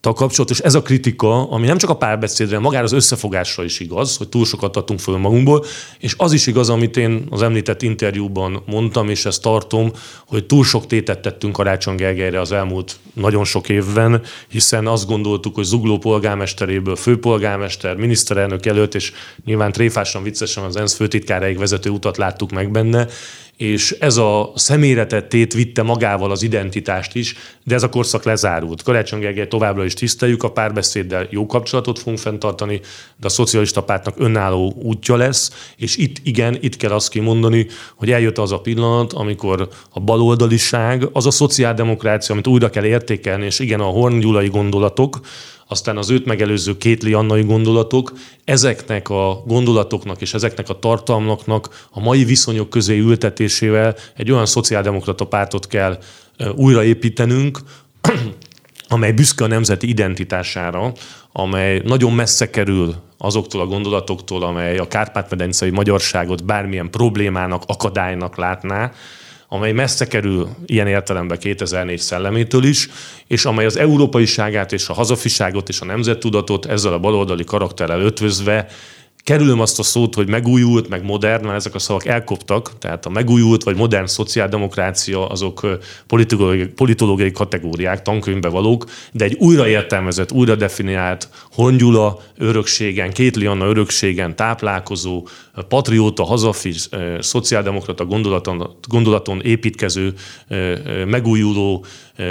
[0.00, 4.28] kapcsolatos ez a kritika, ami nem csak a párbeszédre, magára az összefogásra is igaz, hogy
[4.28, 5.64] túl sokat adtunk föl magunkból,
[5.98, 9.92] és az is igaz, amit én az említett interjúban mondtam, és ezt tartom,
[10.26, 15.54] hogy túl sok tétet tettünk Karácsony Gergelyre az elmúlt nagyon sok évben, hiszen azt gondoltuk,
[15.54, 19.12] hogy Zugló polgármesteréből főpolgármester, miniszterelnök előtt, és
[19.44, 23.06] nyilván tréfásan, viccesen az ENSZ főtitkáráig vezető utat láttuk meg benne,
[23.56, 28.82] és ez a személyretet tét vitte magával az identitást is, de ez a korszak lezárult.
[28.82, 32.80] Karácsony Gergely továbbra is tiszteljük a párbeszéddel, jó kapcsolatot fogunk fenntartani,
[33.16, 38.10] de a szocialista pártnak önálló útja lesz, és itt igen, itt kell azt kimondani, hogy
[38.10, 43.58] eljött az a pillanat, amikor a baloldaliság, az a szociáldemokrácia, amit újra kell értékelni, és
[43.58, 45.20] igen, a horngyulai gondolatok,
[45.68, 48.12] aztán az őt megelőző kétli annai gondolatok,
[48.44, 55.24] ezeknek a gondolatoknak és ezeknek a tartalmaknak a mai viszonyok közé ültetésével egy olyan szociáldemokrata
[55.24, 55.98] pártot kell
[56.54, 57.58] újraépítenünk,
[58.88, 60.92] amely büszke a nemzeti identitására,
[61.32, 68.92] amely nagyon messze kerül azoktól a gondolatoktól, amely a kárpát-medencei magyarságot bármilyen problémának, akadálynak látná,
[69.48, 72.88] amely messze kerül ilyen értelemben 2004 szellemétől is,
[73.26, 78.66] és amely az európaiságát és a hazafiságot és a nemzettudatot ezzel a baloldali karakterrel ötvözve
[79.26, 83.10] kerülöm azt a szót, hogy megújult, meg modern, mert ezek a szavak elkoptak, tehát a
[83.10, 85.66] megújult vagy modern szociáldemokrácia azok
[86.06, 94.36] politológiai, politológiai kategóriák, tankönyvbe valók, de egy újraértelmezett, újra definiált Hongyula örökségen, Kétli Anna örökségen
[94.36, 95.26] táplálkozó,
[95.62, 96.74] patrióta, hazafi,
[97.18, 100.14] szociáldemokrata gondolaton, gondolaton építkező,
[101.06, 101.84] megújuló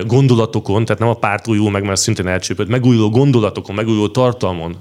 [0.05, 4.75] gondolatokon, tehát nem a párt újul meg, mert szintén elcsépült, megújuló gondolatokon, megújuló tartalmon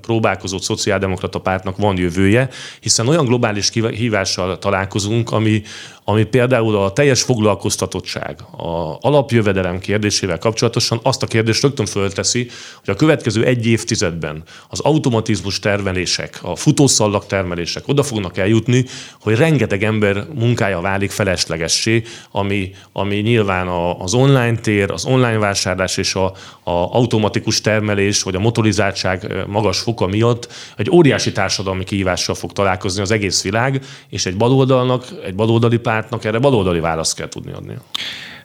[0.00, 2.48] próbálkozott szociáldemokrata pártnak van jövője,
[2.80, 5.62] hiszen olyan globális hívással találkozunk, ami,
[6.10, 12.48] ami például a teljes foglalkoztatottság, a alapjövedelem kérdésével kapcsolatosan azt a kérdést rögtön fölteszi,
[12.84, 18.84] hogy a következő egy évtizedben az automatizmus termelések, a futószallag termelések oda fognak eljutni,
[19.20, 23.68] hogy rengeteg ember munkája válik feleslegessé, ami, ami nyilván
[23.98, 26.24] az online tér, az online vásárlás és a,
[26.62, 33.02] a automatikus termelés, vagy a motorizáltság magas foka miatt egy óriási társadalmi kihívással fog találkozni
[33.02, 37.52] az egész világ, és egy baloldalnak, egy baloldali pár pártnak erre baloldali választ kell tudni
[37.52, 37.74] adni.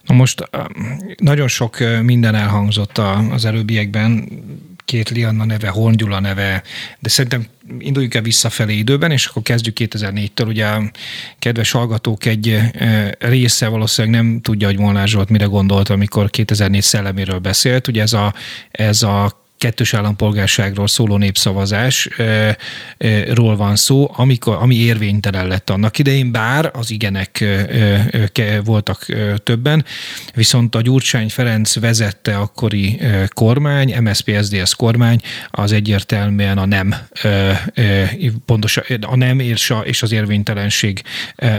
[0.02, 0.48] Na most
[1.16, 2.98] nagyon sok minden elhangzott
[3.30, 4.28] az előbbiekben,
[4.84, 6.62] két Lianna neve, Horn neve,
[6.98, 7.46] de szerintem
[7.78, 10.46] induljunk el visszafelé időben, és akkor kezdjük 2004-től.
[10.46, 10.66] Ugye
[11.38, 12.58] kedves hallgatók egy
[13.18, 17.88] része valószínűleg nem tudja, hogy Molnár Zsolt mire gondolt, amikor 2004 szelleméről beszélt.
[17.88, 18.34] Ugye ez a,
[18.70, 22.56] ez a kettős állampolgárságról szóló népszavazásról
[23.56, 27.44] van szó, amikor, ami érvénytelen lett annak idején, bár az igenek
[28.64, 29.06] voltak
[29.42, 29.84] többen,
[30.34, 36.94] viszont a Gyurcsány Ferenc vezette akkori kormány, MSZP-SZDSZ kormány, az egyértelműen a nem,
[38.46, 39.40] pontosan a nem
[39.84, 41.02] és az érvénytelenség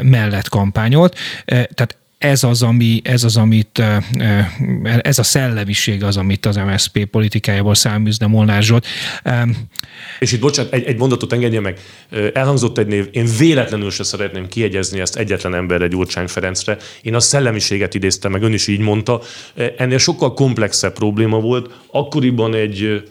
[0.01, 1.17] mellett kampányolt.
[1.45, 3.81] Tehát ez az, ami, ez az, amit,
[5.01, 8.85] ez a szellemiség az, amit az MSZP politikájából száműzne Molnár Zsolt.
[10.19, 11.79] És itt bocsánat, egy, egy mondatot engedje meg.
[12.33, 16.77] Elhangzott egy név, én véletlenül se szeretném kiegyezni ezt egyetlen emberre, Gyurcsány Ferencre.
[17.01, 19.21] Én a szellemiséget idéztem meg, ön is így mondta.
[19.77, 21.73] Ennél sokkal komplexebb probléma volt.
[21.91, 23.03] Akkoriban egy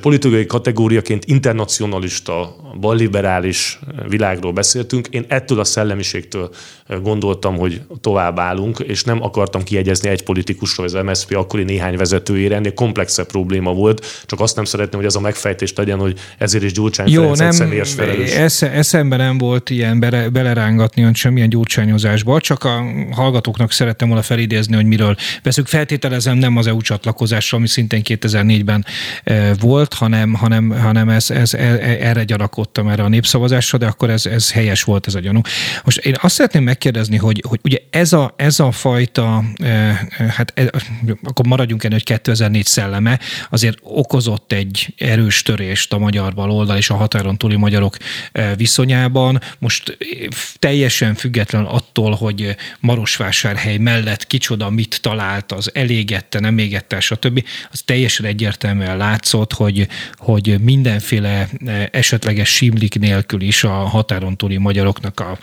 [0.00, 5.06] politikai kategóriaként internacionalista, balliberális világról beszéltünk.
[5.06, 6.50] Én ettől a szellemiségtől
[7.02, 12.54] gondoltam, hogy tovább állunk, és nem akartam kiegyezni egy politikusról, az MSZP akkori néhány vezetőjére,
[12.54, 16.64] ennél komplexebb probléma volt, csak azt nem szeretném, hogy ez a megfejtés legyen, hogy ezért
[16.64, 18.34] is Gyurcsány Jó, Ferenc nem, személyes felelős.
[18.34, 24.22] Esze, eszembe nem volt ilyen bele, belerángatni ön semmilyen gyurcsányozásba, csak a hallgatóknak szerettem volna
[24.22, 25.66] felidézni, hogy miről veszük.
[25.66, 28.84] Feltételezem nem az EU csatlakozásra, ami szintén 2004-ben
[29.60, 31.60] volt, hanem, hanem, hanem ez, ez, e,
[32.00, 32.24] erre
[32.62, 35.40] gyanakodtam erre a népszavazásra, de akkor ez, ez helyes volt ez a gyanú.
[35.84, 39.44] Most én azt szeretném megkérdezni, hogy, hogy ugye ez a, ez a fajta,
[40.28, 40.66] hát ez,
[41.22, 43.20] akkor maradjunk ennél, hogy 2004 szelleme
[43.50, 47.96] azért okozott egy erős törést a magyar baloldal és a határon túli magyarok
[48.56, 49.40] viszonyában.
[49.58, 49.98] Most
[50.58, 57.44] teljesen független attól, hogy Marosvásárhely mellett kicsoda mit talált, az elégette, nem égette, stb.
[57.70, 64.56] Az teljesen egyértelműen látszott, hogy, hogy mindenféle eh, esetleges simlik nélkül is a határon túli
[64.56, 65.38] magyaroknak a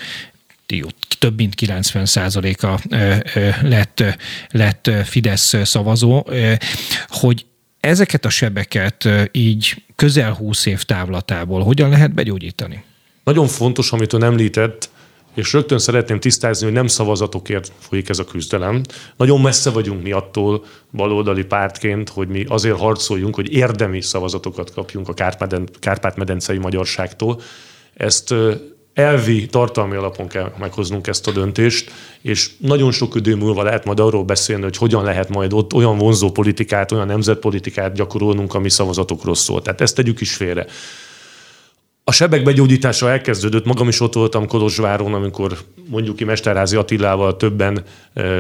[1.19, 2.80] több mint 90 százaléka
[3.62, 4.04] lett,
[4.50, 6.28] lett Fidesz szavazó,
[7.08, 7.45] hogy
[7.80, 12.84] ezeket a sebeket így közel 20 év távlatából hogyan lehet begyógyítani?
[13.24, 14.89] Nagyon fontos, amit ön említett,
[15.34, 18.82] és rögtön szeretném tisztázni, hogy nem szavazatokért folyik ez a küzdelem.
[19.15, 25.10] Nagyon messze vagyunk mi attól baloldali pártként, hogy mi azért harcoljunk, hogy érdemi szavazatokat kapjunk
[25.10, 25.13] a
[25.80, 27.42] Kárpát-medencei magyarságtól.
[27.94, 28.34] Ezt
[28.94, 34.00] elvi, tartalmi alapon kell meghoznunk ezt a döntést, és nagyon sok idő múlva lehet majd
[34.00, 39.36] arról beszélni, hogy hogyan lehet majd ott olyan vonzó politikát, olyan nemzetpolitikát gyakorolnunk, ami szavazatokról
[39.36, 39.62] szól.
[39.62, 40.65] Tehát ezt tegyük is félre.
[42.10, 45.58] A sebek begyógyítása elkezdődött, magam is ott voltam Kolozsváron, amikor
[45.89, 47.84] mondjuk ki Mesterházi Attilával többen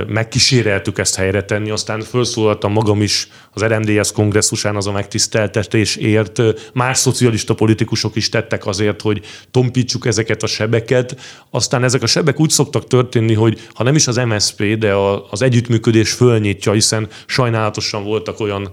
[0.07, 6.41] megkíséreltük ezt helyre tenni, aztán felszólaltam magam is az RMDS kongresszusán az a megtiszteltetésért.
[6.73, 11.19] Más szocialista politikusok is tettek azért, hogy tompítsuk ezeket a sebeket.
[11.49, 14.93] Aztán ezek a sebek úgy szoktak történni, hogy ha nem is az MSP, de
[15.29, 18.69] az együttműködés fölnyitja, hiszen sajnálatosan voltak olyan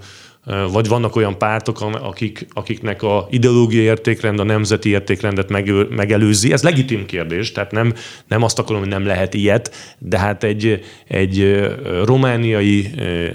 [0.73, 5.49] vagy vannak olyan pártok, akik, akiknek a ideológiai értékrend a nemzeti értékrendet
[5.91, 6.53] megelőzi.
[6.53, 7.95] Ez legitim kérdés, tehát nem,
[8.29, 11.65] nem azt akarom, hogy nem lehet ilyet, de hát egy, egy
[12.05, 12.91] romániai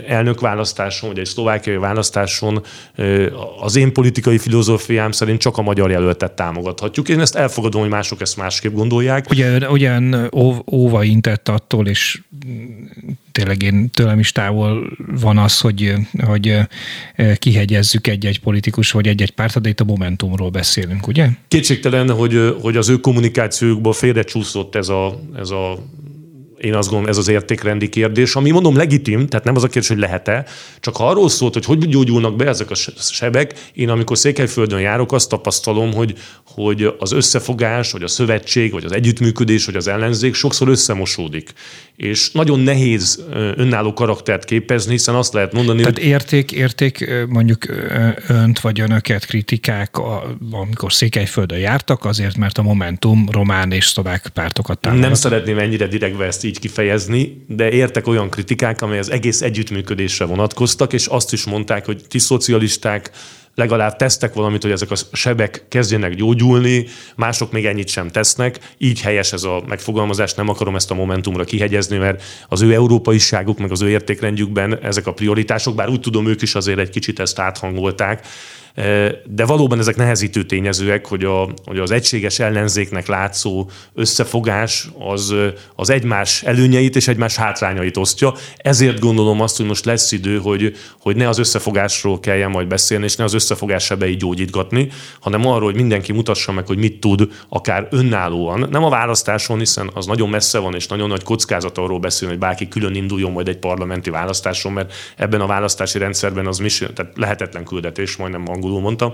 [0.08, 2.64] elnökválasztáson, vagy egy szlovákiai választáson
[3.60, 7.10] az én politikai filozófiám szerint csak a magyar jelöltet támogathatjuk.
[7.10, 9.30] Én ezt elfogadom, hogy mások ezt másképp gondolják.
[9.30, 10.30] Ugye, ugyan
[10.72, 12.22] óva intett attól, és
[13.32, 15.94] tényleg én tőlem is távol van az, hogy,
[16.26, 16.58] hogy
[17.36, 21.28] kihegyezzük egy-egy politikus vagy egy-egy párt, de itt a Momentumról beszélünk, ugye?
[21.48, 25.78] Kétségtelen, hogy, hogy az ő kommunikációjukban félrecsúszott ez a, ez a
[26.62, 29.88] én azt gondolom, ez az értékrendi kérdés, ami mondom legitim, tehát nem az a kérdés,
[29.88, 30.46] hogy lehet-e,
[30.80, 35.12] csak ha arról szólt, hogy hogy gyógyulnak be ezek a sebek, én amikor Székelyföldön járok,
[35.12, 40.34] azt tapasztalom, hogy, hogy az összefogás, vagy a szövetség, vagy az együttműködés, vagy az ellenzék
[40.34, 41.54] sokszor összemosódik.
[42.02, 46.08] És nagyon nehéz önálló karaktert képezni, hiszen azt lehet mondani, Tehát hogy...
[46.08, 47.66] érték, érték mondjuk
[48.28, 49.98] önt vagy önöket kritikák,
[50.52, 55.06] amikor Székelyföldön jártak, azért, mert a Momentum román és szlovák pártokat támogat.
[55.06, 60.26] Nem szeretném ennyire direktve ezt így kifejezni, de értek olyan kritikák, amely az egész együttműködésre
[60.26, 63.12] vonatkoztak, és azt is mondták, hogy ti szocialisták
[63.56, 66.86] legalább tesztek valamit, hogy ezek a sebek kezdjenek gyógyulni,
[67.16, 68.60] mások még ennyit sem tesznek.
[68.78, 73.58] Így helyes ez a megfogalmazás, nem akarom ezt a momentumra kihegyezni, mert az ő európaiságuk,
[73.58, 77.20] meg az ő értékrendjükben ezek a prioritások, bár úgy tudom, ők is azért egy kicsit
[77.20, 78.26] ezt áthangolták,
[79.26, 85.34] de valóban ezek nehezítő tényezőek, hogy, a, hogy az egységes ellenzéknek látszó összefogás az,
[85.76, 88.34] az egymás előnyeit és egymás hátrányait osztja.
[88.58, 93.04] Ezért gondolom azt, hogy most lesz idő, hogy, hogy ne az összefogásról kelljen majd beszélni,
[93.04, 97.28] és ne az összefogás sebei gyógyítgatni, hanem arról, hogy mindenki mutassa meg, hogy mit tud
[97.50, 98.68] akár önállóan.
[98.72, 102.44] Nem a választáson, hiszen az nagyon messze van, és nagyon nagy kockázat arról beszélni, hogy
[102.44, 107.12] bárki külön induljon majd egy parlamenti választáson, mert ebben a választási rendszerben az mission, tehát
[107.16, 109.14] lehetetlen küldetés, majdnem angolul mondtam.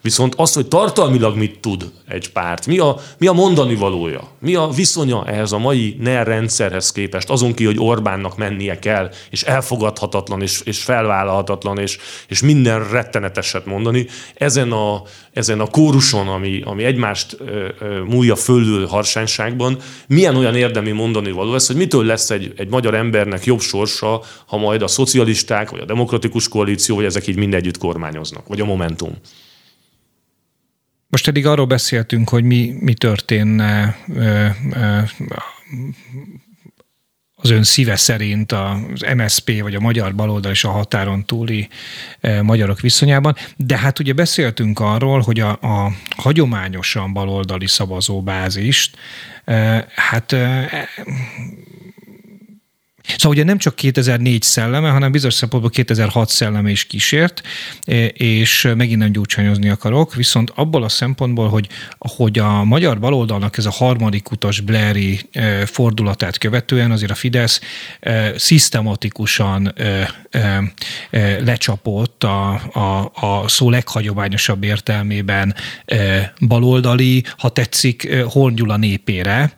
[0.00, 4.54] Viszont az, hogy tartalmilag mit tud egy párt, mi a, mi a mondani valója, mi
[4.54, 9.42] a viszonya ehhez a mai NER rendszerhez képest, azon ki, hogy Orbánnak mennie kell, és
[9.42, 16.60] elfogadhatatlan, és, és felvállalhatatlan, és, és minden retteneteset mondani, ezen a, ezen a kóruson, ami,
[16.64, 22.04] ami egymást ö, ö, múlja fölül harsányságban, milyen olyan érdemi mondani való ez, hogy mitől
[22.04, 26.94] lesz egy, egy magyar embernek jobb sorsa, ha majd a szocialisták, vagy a demokratikus koalíció,
[26.94, 29.12] vagy ezek így mindegyütt kormányoznak, vagy a Momentum.
[31.08, 33.98] Most eddig arról beszéltünk, hogy mi, mi történne
[37.34, 41.68] az ön szíve szerint az MSP vagy a magyar baloldal és a határon túli
[42.42, 48.96] magyarok viszonyában, de hát ugye beszéltünk arról, hogy a, a hagyományosan baloldali szavazóbázist
[49.94, 50.36] hát
[53.08, 57.42] Szóval ugye nem csak 2004 szelleme, hanem bizonyos szempontból 2006 szelleme is kísért,
[57.84, 63.58] e, és megint nem gyújtsányozni akarok, viszont abból a szempontból, hogy, hogy a magyar baloldalnak
[63.58, 67.60] ez a harmadik utas Blairi e, fordulatát követően azért a Fidesz
[68.00, 69.74] e, szisztematikusan
[71.44, 75.54] lecsapott a, a, a szó leghagyományosabb értelmében
[76.40, 79.52] baloldali, ha tetszik, Horn népére,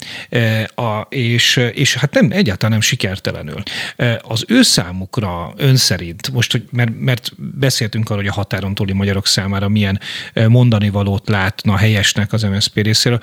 [0.74, 3.62] a, és, és hát nem, egyáltalán nem sikertelen sikertelenül.
[4.22, 8.92] Az ő számukra ön szerint, most, hogy, mert, mert beszéltünk arról, hogy a határon túli
[8.92, 10.00] magyarok számára milyen
[10.48, 13.20] mondani valót látna helyesnek az MSZP részéről,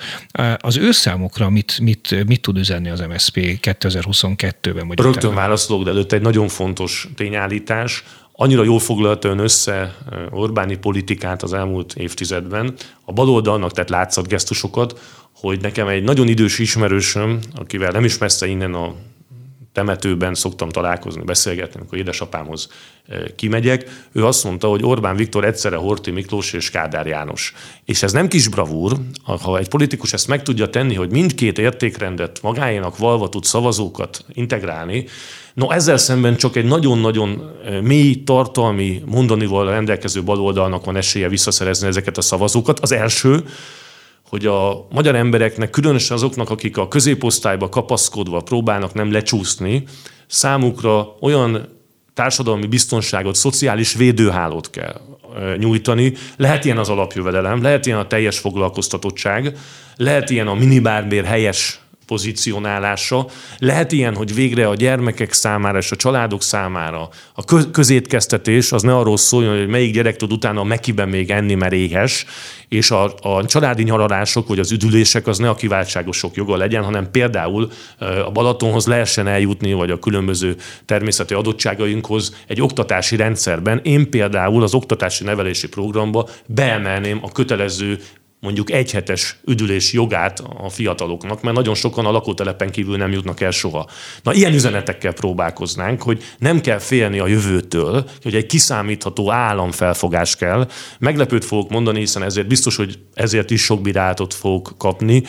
[0.56, 4.90] az ő számukra mit, mit, mit tud üzenni az MSZP 2022-ben?
[4.96, 8.04] Rögtön válaszolok, de előtt egy nagyon fontos tényállítás,
[8.38, 9.94] annyira jól foglalta ön össze
[10.30, 12.74] Orbáni politikát az elmúlt évtizedben,
[13.04, 15.00] a baloldalnak tett látszatgesztusokat,
[15.40, 18.94] hogy nekem egy nagyon idős ismerősöm, akivel nem is messze innen a
[19.76, 22.68] temetőben szoktam találkozni, beszélgetni, amikor édesapámhoz
[23.08, 27.54] eh, kimegyek, ő azt mondta, hogy Orbán Viktor egyszerre Horti Miklós és Kádár János.
[27.84, 28.96] És ez nem kis bravúr,
[29.42, 35.06] ha egy politikus ezt meg tudja tenni, hogy mindkét értékrendet magáénak valva tud szavazókat integrálni,
[35.54, 41.86] No ezzel szemben csak egy nagyon-nagyon eh, mély, tartalmi mondanival rendelkező baloldalnak van esélye visszaszerezni
[41.86, 42.80] ezeket a szavazókat.
[42.80, 43.44] Az első,
[44.28, 49.84] hogy a magyar embereknek, különösen azoknak, akik a középosztályba kapaszkodva próbálnak nem lecsúszni,
[50.26, 51.68] számukra olyan
[52.14, 55.00] társadalmi biztonságot, szociális védőhálót kell
[55.58, 56.12] nyújtani.
[56.36, 59.56] Lehet ilyen az alapjövedelem, lehet ilyen a teljes foglalkoztatottság,
[59.96, 63.26] lehet ilyen a minibárbér helyes pozícionálása.
[63.58, 68.96] Lehet ilyen, hogy végre a gyermekek számára és a családok számára a közétkeztetés az ne
[68.96, 72.26] arról szóljon, hogy melyik gyerek tud utána mekiben még enni, mert éhes,
[72.68, 77.10] és a, a családi nyaralások vagy az üdülések az ne a kiváltságosok joga legyen, hanem
[77.10, 83.80] például a Balatonhoz lehessen eljutni, vagy a különböző természeti adottságainkhoz egy oktatási rendszerben.
[83.82, 87.98] Én például az oktatási nevelési programba beemelném a kötelező
[88.46, 93.50] mondjuk egyhetes üdülés jogát a fiataloknak, mert nagyon sokan a lakótelepen kívül nem jutnak el
[93.50, 93.88] soha.
[94.22, 100.68] Na, ilyen üzenetekkel próbálkoznánk, hogy nem kell félni a jövőtől, hogy egy kiszámítható államfelfogás kell.
[100.98, 105.22] Meglepőt fogok mondani, hiszen ezért biztos, hogy ezért is sok bírálatot fogok kapni,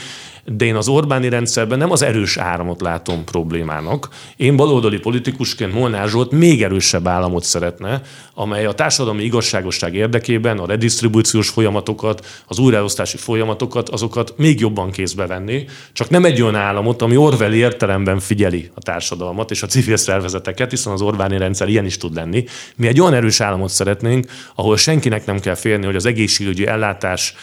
[0.52, 4.10] de én az Orbáni rendszerben nem az erős áramot látom problémának.
[4.36, 8.02] Én baloldali politikusként Molnár Zsolt még erősebb államot szeretne,
[8.34, 15.26] amely a társadalmi igazságosság érdekében a redistribúciós folyamatokat, az újraelosztási folyamatokat, azokat még jobban kézbe
[15.26, 19.98] venni, csak nem egy olyan államot, ami Orwell értelemben figyeli a társadalmat és a civil
[19.98, 22.44] szervezeteket, hiszen az Orbáni rendszer ilyen is tud lenni.
[22.76, 24.26] Mi egy olyan erős államot szeretnénk,
[24.56, 27.34] ahol senkinek nem kell félni, hogy az egészségügyi ellátás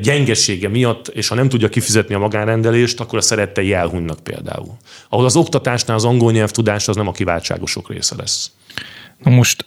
[0.00, 4.76] gyengesége miatt, és ha nem tudja kifizetni a magánrendelést, akkor a szerettei elhunynak például.
[5.08, 8.50] Ahol az oktatásnál az angol nyelv tudás az nem a kiváltságosok része lesz.
[9.18, 9.66] Na most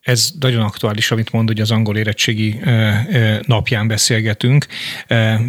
[0.00, 2.60] ez nagyon aktuális, amit mond, hogy az angol érettségi
[3.42, 4.66] napján beszélgetünk,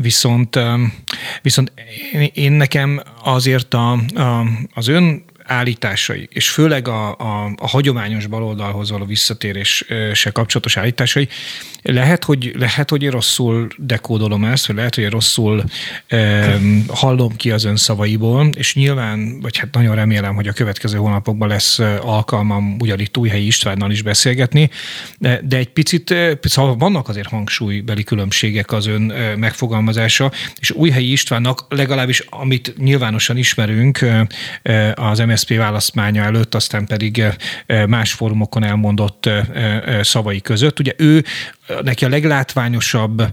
[0.01, 0.59] viszont,
[1.41, 1.71] viszont
[2.33, 8.91] én nekem azért a, a, az ön állításai, és főleg a, a, a hagyományos baloldalhoz
[8.91, 11.27] való visszatérése kapcsolatos állításai,
[11.81, 15.63] lehet, hogy, lehet, hogy én rosszul dekódolom ezt, vagy lehet, hogy én rosszul
[16.07, 20.97] e, hallom ki az ön szavaiból, és nyilván, vagy hát nagyon remélem, hogy a következő
[20.97, 24.69] hónapokban lesz alkalmam ugyanitt Újhelyi Istvánnal is beszélgetni,
[25.17, 29.01] de, de egy picit, szóval vannak azért hangsúlybeli különbségek az ön
[29.37, 34.05] megfogalmazása, és Újhelyi Istvánnak legalábbis, amit nyilvánosan ismerünk
[34.93, 37.23] az MSZP választmánya előtt, aztán pedig
[37.88, 39.29] más fórumokon elmondott
[40.01, 40.79] szavai között.
[40.79, 41.23] Ugye ő
[41.84, 43.24] neki a leglátványosabb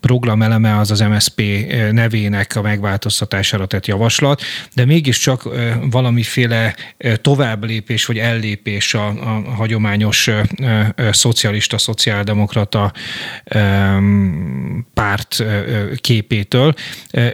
[0.00, 1.42] programeleme az az MSP
[1.90, 4.42] nevének a megváltoztatására tett javaslat,
[4.74, 5.48] de mégiscsak
[5.90, 6.74] valamiféle
[7.16, 10.30] továbblépés vagy ellépés a, a hagyományos
[11.10, 12.92] szocialista, szociáldemokrata
[14.94, 15.44] párt
[15.96, 16.74] képétől.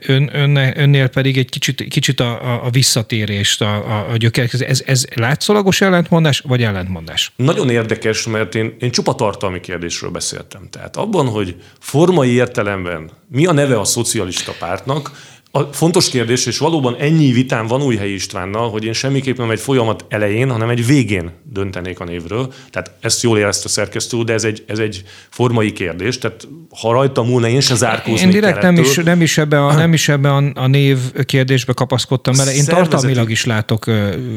[0.07, 4.53] Ön, ön, önnél pedig egy kicsit, kicsit a, a visszatérést, a, a, gyökerek.
[4.53, 7.33] Ez, ez látszólagos ellentmondás, vagy ellentmondás?
[7.37, 10.68] Nagyon érdekes, mert én, én csupa tartalmi kérdésről amiről beszéltem.
[10.70, 15.11] Tehát abban, hogy formai értelemben mi a neve a szocialista pártnak,
[15.59, 19.61] a fontos kérdés, és valóban ennyi vitám van Újhelyi Istvánnal, hogy én semmiképpen nem egy
[19.61, 22.52] folyamat elején, hanem egy végén döntenék a névről.
[22.70, 26.18] Tehát ezt jól érezte a szerkesztő, de ez egy, ez egy formai kérdés.
[26.18, 26.48] Tehát
[26.80, 29.92] ha rajta múlna, én se zárkóznék Én direkt nem is, nem is ebbe, a, nem
[29.92, 33.86] is ebbe a, a név kérdésbe kapaszkodtam mert Én tartalmilag is látok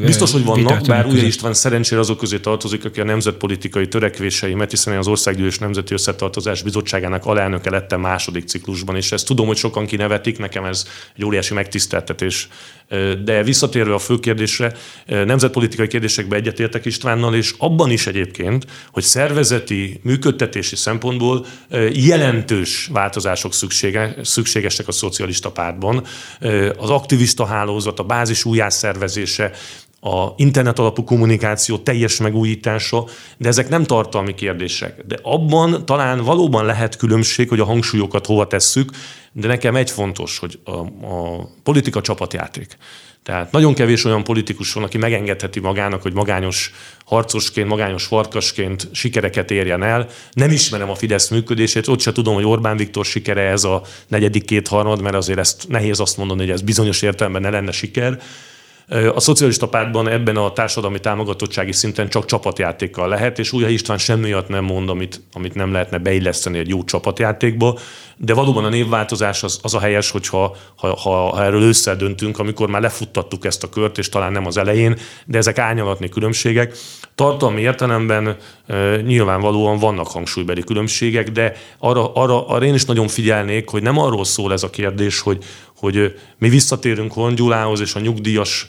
[0.04, 4.92] Biztos, hogy vannak, bár Újhelyi István szerencsére azok közé tartozik, aki a nemzetpolitikai törekvéseimet, hiszen
[4.92, 9.86] én az Országgyűlés Nemzeti Összetartozás Bizottságának alelnöke lettem második ciklusban, és ezt tudom, hogy sokan
[9.86, 10.86] kinevetik, nekem ez
[11.16, 12.48] egy óriási megtiszteltetés.
[13.24, 14.72] De visszatérve a fő kérdésre,
[15.06, 21.46] nemzetpolitikai kérdésekbe egyetértek Istvánnal, és abban is egyébként, hogy szervezeti, működtetési szempontból
[21.92, 26.04] jelentős változások szüksége, szükségesek a szocialista pártban.
[26.76, 29.50] Az aktivista hálózat, a bázis újjászervezése,
[30.04, 33.04] a internet alapú kommunikáció teljes megújítása,
[33.36, 35.02] de ezek nem tartalmi kérdések.
[35.06, 38.90] De abban talán valóban lehet különbség, hogy a hangsúlyokat hova tesszük,
[39.32, 40.70] de nekem egy fontos, hogy a,
[41.06, 42.76] a politika csapatjáték.
[43.22, 46.72] Tehát nagyon kevés olyan politikus van, aki megengedheti magának, hogy magányos
[47.04, 50.06] harcosként, magányos farkasként sikereket érjen el.
[50.32, 54.44] Nem ismerem a Fidesz működését, ott se tudom, hogy Orbán Viktor sikere ez a negyedik
[54.44, 58.20] kétharmad, mert azért ezt nehéz azt mondani, hogy ez bizonyos értelemben ne lenne siker.
[59.14, 64.48] A szocialista pártban ebben a társadalmi támogatottsági szinten csak csapatjátékkal lehet, és Újhely István semmiatt
[64.48, 67.78] nem mond, amit, amit nem lehetne beilleszteni egy jó csapatjátékba,
[68.16, 72.38] de valóban a névváltozás az, az a helyes, hogyha ha, ha, ha erről ősszel döntünk,
[72.38, 76.76] amikor már lefuttattuk ezt a kört, és talán nem az elején, de ezek árnyalatni különbségek.
[77.14, 83.68] Tartalmi értelemben e, nyilvánvalóan vannak hangsúlybeli különbségek, de arra, arra, arra én is nagyon figyelnék,
[83.68, 85.44] hogy nem arról szól ez a kérdés, hogy,
[85.82, 88.66] hogy mi visszatérünk Hongyulához, és a nyugdíjas,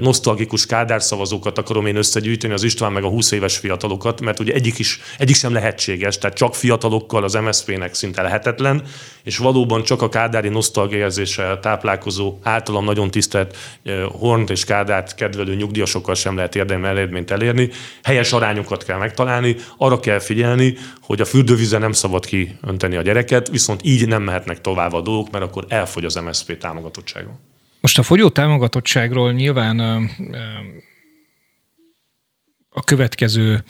[0.00, 4.52] nosztalgikus Kádár szavazókat akarom én összegyűjteni, az István meg a 20 éves fiatalokat, mert ugye
[4.52, 8.82] egyik, is, egyik sem lehetséges, tehát csak fiatalokkal az MSZP-nek szinte lehetetlen,
[9.24, 13.56] és valóban csak a kádári nosztalgiaérzéssel táplálkozó, általam nagyon tisztelt
[14.10, 17.70] Hornt és Kádárt kedvelő nyugdíjasokkal sem lehet érdemi eredményt elérni.
[18.02, 23.48] Helyes arányokat kell megtalálni, arra kell figyelni, hogy a fürdővízen nem szabad kiönteni a gyereket,
[23.48, 27.38] viszont így nem mehetnek tovább a dolgok, mert akkor elfogy az MSZP támogatottsága.
[27.80, 29.78] Most a fogyó támogatottságról nyilván
[32.68, 33.64] a következő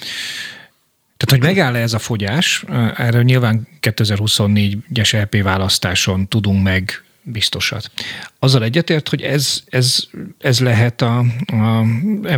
[1.16, 2.64] tehát, hogy megáll-e ez a fogyás,
[2.96, 7.90] erről nyilván 2024-es EP választáson tudunk meg biztosat.
[8.38, 10.04] Azzal egyetért, hogy ez, ez,
[10.38, 11.82] ez lehet a, a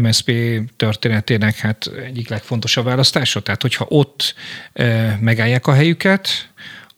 [0.01, 0.33] MSP
[0.77, 3.41] történetének hát egyik legfontosabb választása.
[3.41, 4.35] Tehát, hogyha ott
[5.21, 6.29] megállják a helyüket,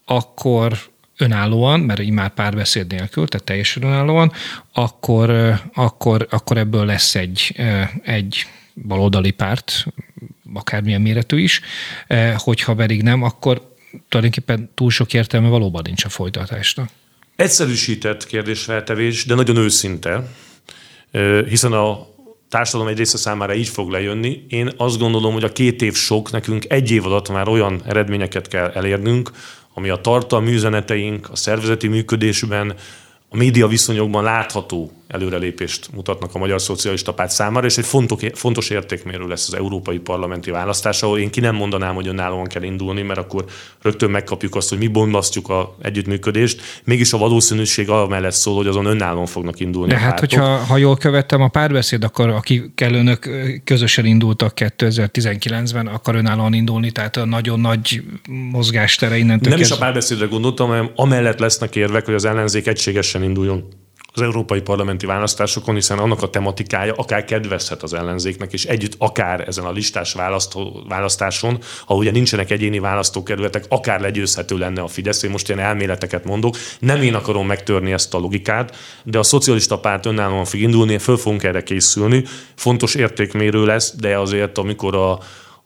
[0.05, 0.77] akkor
[1.19, 4.31] önállóan, mert így már párbeszéd nélkül, tehát teljesen önállóan,
[4.73, 7.55] akkor, akkor, akkor ebből lesz egy,
[8.03, 9.85] egy baloldali párt,
[10.53, 11.61] akármilyen méretű is,
[12.35, 13.75] hogyha pedig nem, akkor
[14.09, 16.89] tulajdonképpen túl sok értelme valóban nincs a folytatásnak.
[17.35, 20.27] Egyszerűsített kérdésfeltevés, de nagyon őszinte,
[21.47, 22.07] hiszen a
[22.49, 24.45] társadalom egy része számára így fog lejönni.
[24.49, 28.47] Én azt gondolom, hogy a két év sok, nekünk egy év alatt már olyan eredményeket
[28.47, 29.31] kell elérnünk,
[29.73, 32.75] ami a tartalmi üzeneteink, a szervezeti működésben,
[33.29, 37.85] a média viszonyokban látható előrelépést mutatnak a Magyar Szocialista Párt számára, és egy
[38.33, 42.63] fontos, értékmérő lesz az európai parlamenti választás, ahol én ki nem mondanám, hogy önállóan kell
[42.63, 43.45] indulni, mert akkor
[43.81, 46.61] rögtön megkapjuk azt, hogy mi bombasztjuk a együttműködést.
[46.83, 49.91] Mégis a valószínűség amellett szól, hogy azon önállóan fognak indulni.
[49.91, 53.29] De hát, hogyha ha jól követtem a párbeszéd, akkor akikkel önök
[53.63, 58.03] közösen indultak 2019-ben, akar önállóan indulni, tehát a nagyon nagy
[58.51, 59.75] mozgástere innentől Nem kezdve.
[59.75, 63.67] is a párbeszédre gondoltam, hanem amellett lesznek érvek, hogy az ellenzék egységesen induljon
[64.13, 69.47] az európai parlamenti választásokon, hiszen annak a tematikája akár kedvezhet az ellenzéknek, és együtt akár
[69.47, 75.23] ezen a listás választó, választáson, ha ugye nincsenek egyéni választókerületek, akár legyőzhető lenne a Fidesz.
[75.23, 76.55] Én most ilyen elméleteket mondok.
[76.79, 81.17] Nem én akarom megtörni ezt a logikát, de a szocialista párt önállóan fog indulni, föl
[81.17, 82.23] fogunk erre készülni.
[82.55, 85.19] Fontos értékmérő lesz, de azért, amikor a,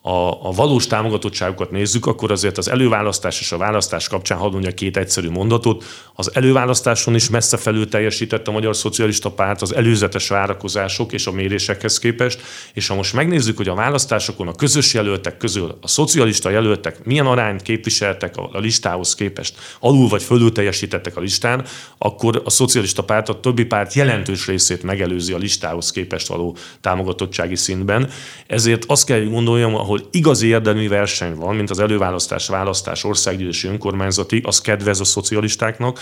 [0.06, 4.98] a, a valós támogatottságokat nézzük, akkor azért az előválasztás és a választás kapcsán hadd két
[4.98, 5.84] egyszerű mondatot.
[6.16, 11.32] Az előválasztáson is messze felül teljesített a Magyar Szocialista Párt az előzetes várakozások és a
[11.32, 12.42] mérésekhez képest,
[12.74, 17.26] és ha most megnézzük, hogy a választásokon a közös jelöltek közül a szocialista jelöltek milyen
[17.26, 21.66] arányt képviseltek a listához képest, alul vagy fölül teljesítettek a listán,
[21.98, 27.56] akkor a szocialista párt a többi párt jelentős részét megelőzi a listához képest való támogatottsági
[27.56, 28.10] szintben.
[28.48, 33.68] Ezért azt kell, hogy gondoljam, ahol igazi érdemi verseny van, mint az előválasztás, választás, országgyűlési
[33.68, 36.00] önkormányzati, az kedvez a szocialistáknak,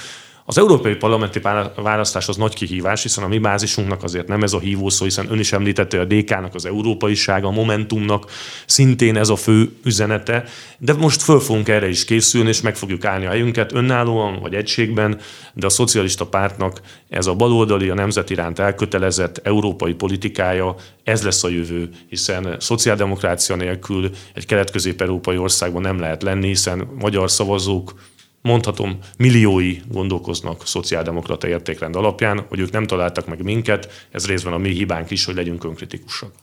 [0.52, 1.40] az európai parlamenti
[1.76, 5.40] választás az nagy kihívás, hiszen a mi bázisunknak azért nem ez a hívószó, hiszen ön
[5.40, 8.32] is említette a DK-nak az európaisága, a Momentumnak
[8.66, 10.44] szintén ez a fő üzenete,
[10.78, 14.54] de most föl fogunk erre is készülni, és meg fogjuk állni a helyünket önállóan vagy
[14.54, 15.20] egységben,
[15.54, 21.44] de a szocialista pártnak ez a baloldali, a nemzet iránt elkötelezett európai politikája, ez lesz
[21.44, 27.94] a jövő, hiszen szociáldemokrácia nélkül egy kelet-közép-európai országban nem lehet lenni, hiszen magyar szavazók
[28.42, 34.58] mondhatom, milliói gondolkoznak szociáldemokrata értékrend alapján, hogy ők nem találtak meg minket, ez részben a
[34.58, 36.34] mi hibánk is, hogy legyünk önkritikusak.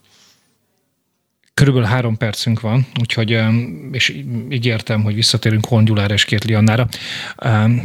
[1.58, 3.38] Körülbelül három percünk van, úgyhogy,
[3.92, 6.88] és ígértem, hogy visszatérünk Hongyulára és két Liannára.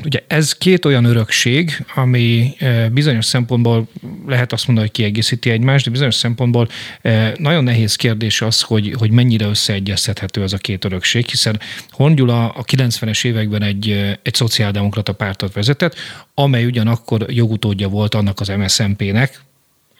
[0.04, 3.88] Ugye ez két olyan örökség, ami e, bizonyos szempontból
[4.28, 6.68] lehet azt mondani, hogy kiegészíti egymást, de bizonyos szempontból
[7.02, 11.60] e, nagyon nehéz kérdés az, hogy, hogy mennyire összeegyeztethető az a két örökség, hiszen
[11.90, 15.96] Hongyula a 90-es években egy, e, egy szociáldemokrata pártot vezetett,
[16.34, 19.42] amely ugyanakkor jogutódja volt annak az MSZNP-nek,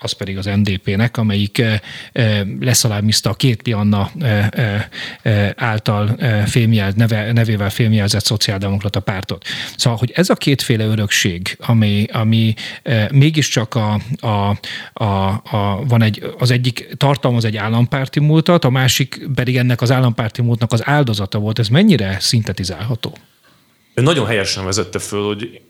[0.04, 1.80] az pedig az NDP-nek, amelyik eh,
[2.12, 9.46] eh, leszalámizta a két Pianna eh, által fémjelt, neve, nevével fémjelzett szociáldemokrata pártot.
[9.76, 12.54] Szóval, hogy ez a kétféle örökség, ami, ami
[13.12, 14.58] mégiscsak a, a,
[14.94, 19.92] a, a, van egy, az egyik tartalmaz egy állampárti múltat, a másik pedig ennek az
[19.92, 21.60] állampárti múltnak az áldozata volt.
[21.60, 23.18] Ez mennyire szintetizálható?
[23.94, 25.62] Ő nagyon helyesen vezette föl, hogy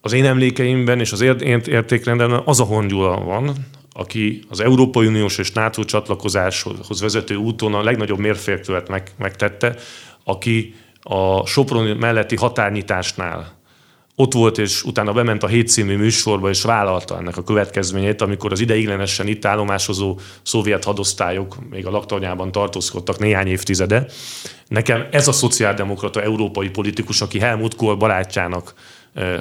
[0.00, 3.54] az én emlékeimben és az értékrendben az a hongyula van,
[3.92, 9.76] aki az Európai Uniós és NATO csatlakozáshoz vezető úton a legnagyobb mérfélkövet meg, megtette,
[10.24, 13.58] aki a Sopron melletti határnyitásnál
[14.20, 18.52] ott volt, és utána bement a Hét című műsorba, és vállalta ennek a következményét, amikor
[18.52, 24.06] az ideiglenesen itt állomásozó szovjet hadosztályok még a laktanyában tartózkodtak néhány évtizede.
[24.68, 28.74] Nekem ez a szociáldemokrata európai politikus, aki Helmut Kohl barátjának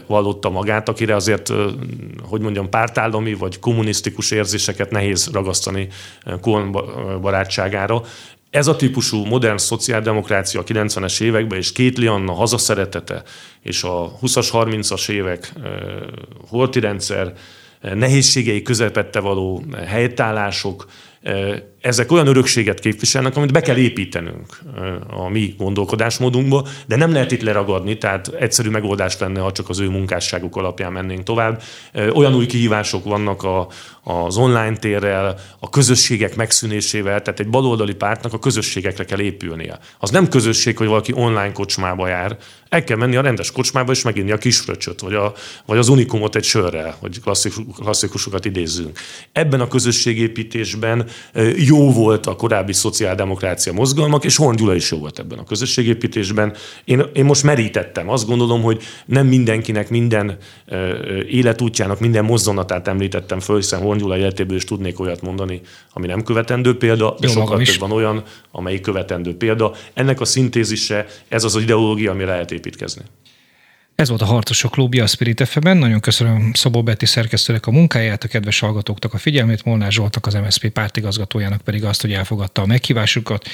[0.08, 1.52] vallotta magát, akire azért,
[2.22, 5.88] hogy mondjam, pártállami vagy kommunisztikus érzéseket nehéz ragasztani
[6.42, 6.72] Kohn
[7.22, 8.02] barátságára.
[8.50, 13.24] Ez a típusú modern szociáldemokrácia a 90-es években, és Kétli Anna hazaszeretete,
[13.62, 15.54] és a 20-as, 30-as évek
[16.48, 17.34] holti rendszer
[17.82, 20.86] nehézségei közepette való helytállások,
[21.82, 24.60] ezek olyan örökséget képviselnek, amit be kell építenünk
[25.10, 29.80] a mi gondolkodásmódunkba, de nem lehet itt leragadni, tehát egyszerű megoldás lenne, ha csak az
[29.80, 31.62] ő munkásságuk alapján mennénk tovább.
[32.14, 33.68] Olyan új kihívások vannak a,
[34.04, 39.80] az online térrel, a közösségek megszűnésével, tehát egy baloldali pártnak a közösségekre kell épülnie.
[40.00, 42.38] Az nem közösség, hogy valaki online kocsmába jár,
[42.70, 45.34] el kell menni a rendes kocsmába és meginni a kisfröccsöt, vagy, a,
[45.66, 47.22] vagy az unikumot egy sörrel, hogy
[47.76, 49.00] klasszikusokat idézzünk.
[49.32, 51.09] Ebben a közösségépítésben
[51.56, 56.54] jó volt a korábbi szociáldemokrácia mozgalmak, és Horn Gyula is jó volt ebben a közösségépítésben.
[56.84, 58.10] Én, én most merítettem.
[58.10, 60.38] Azt gondolom, hogy nem mindenkinek, minden
[61.30, 65.62] életútjának, minden mozzanatát említettem föl, hiszen Horn Gyula életéből is tudnék olyat mondani,
[65.94, 69.74] ami nem követendő példa, de jó, sokkal több van olyan, amelyik követendő példa.
[69.94, 73.02] Ennek a szintézise, ez az, az ideológia, ami lehet építkezni.
[74.00, 75.68] Ez volt a Harcosok Klubja a Spirit fm.
[75.68, 80.34] Nagyon köszönöm Szabó Betty szerkesztőnek a munkáját, a kedves hallgatóknak a figyelmét, Molnár Zsoltak az
[80.34, 83.48] MSZP pártigazgatójának pedig azt, hogy elfogadta a meghívásukat.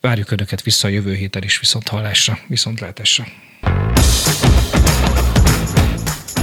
[0.00, 3.26] Várjuk Önöket vissza a jövő héten is viszont hallásra, viszont lehetésre.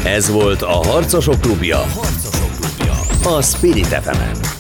[0.03, 1.81] Ez volt a Harcosok Klubja.
[3.23, 4.54] A Spirit fm.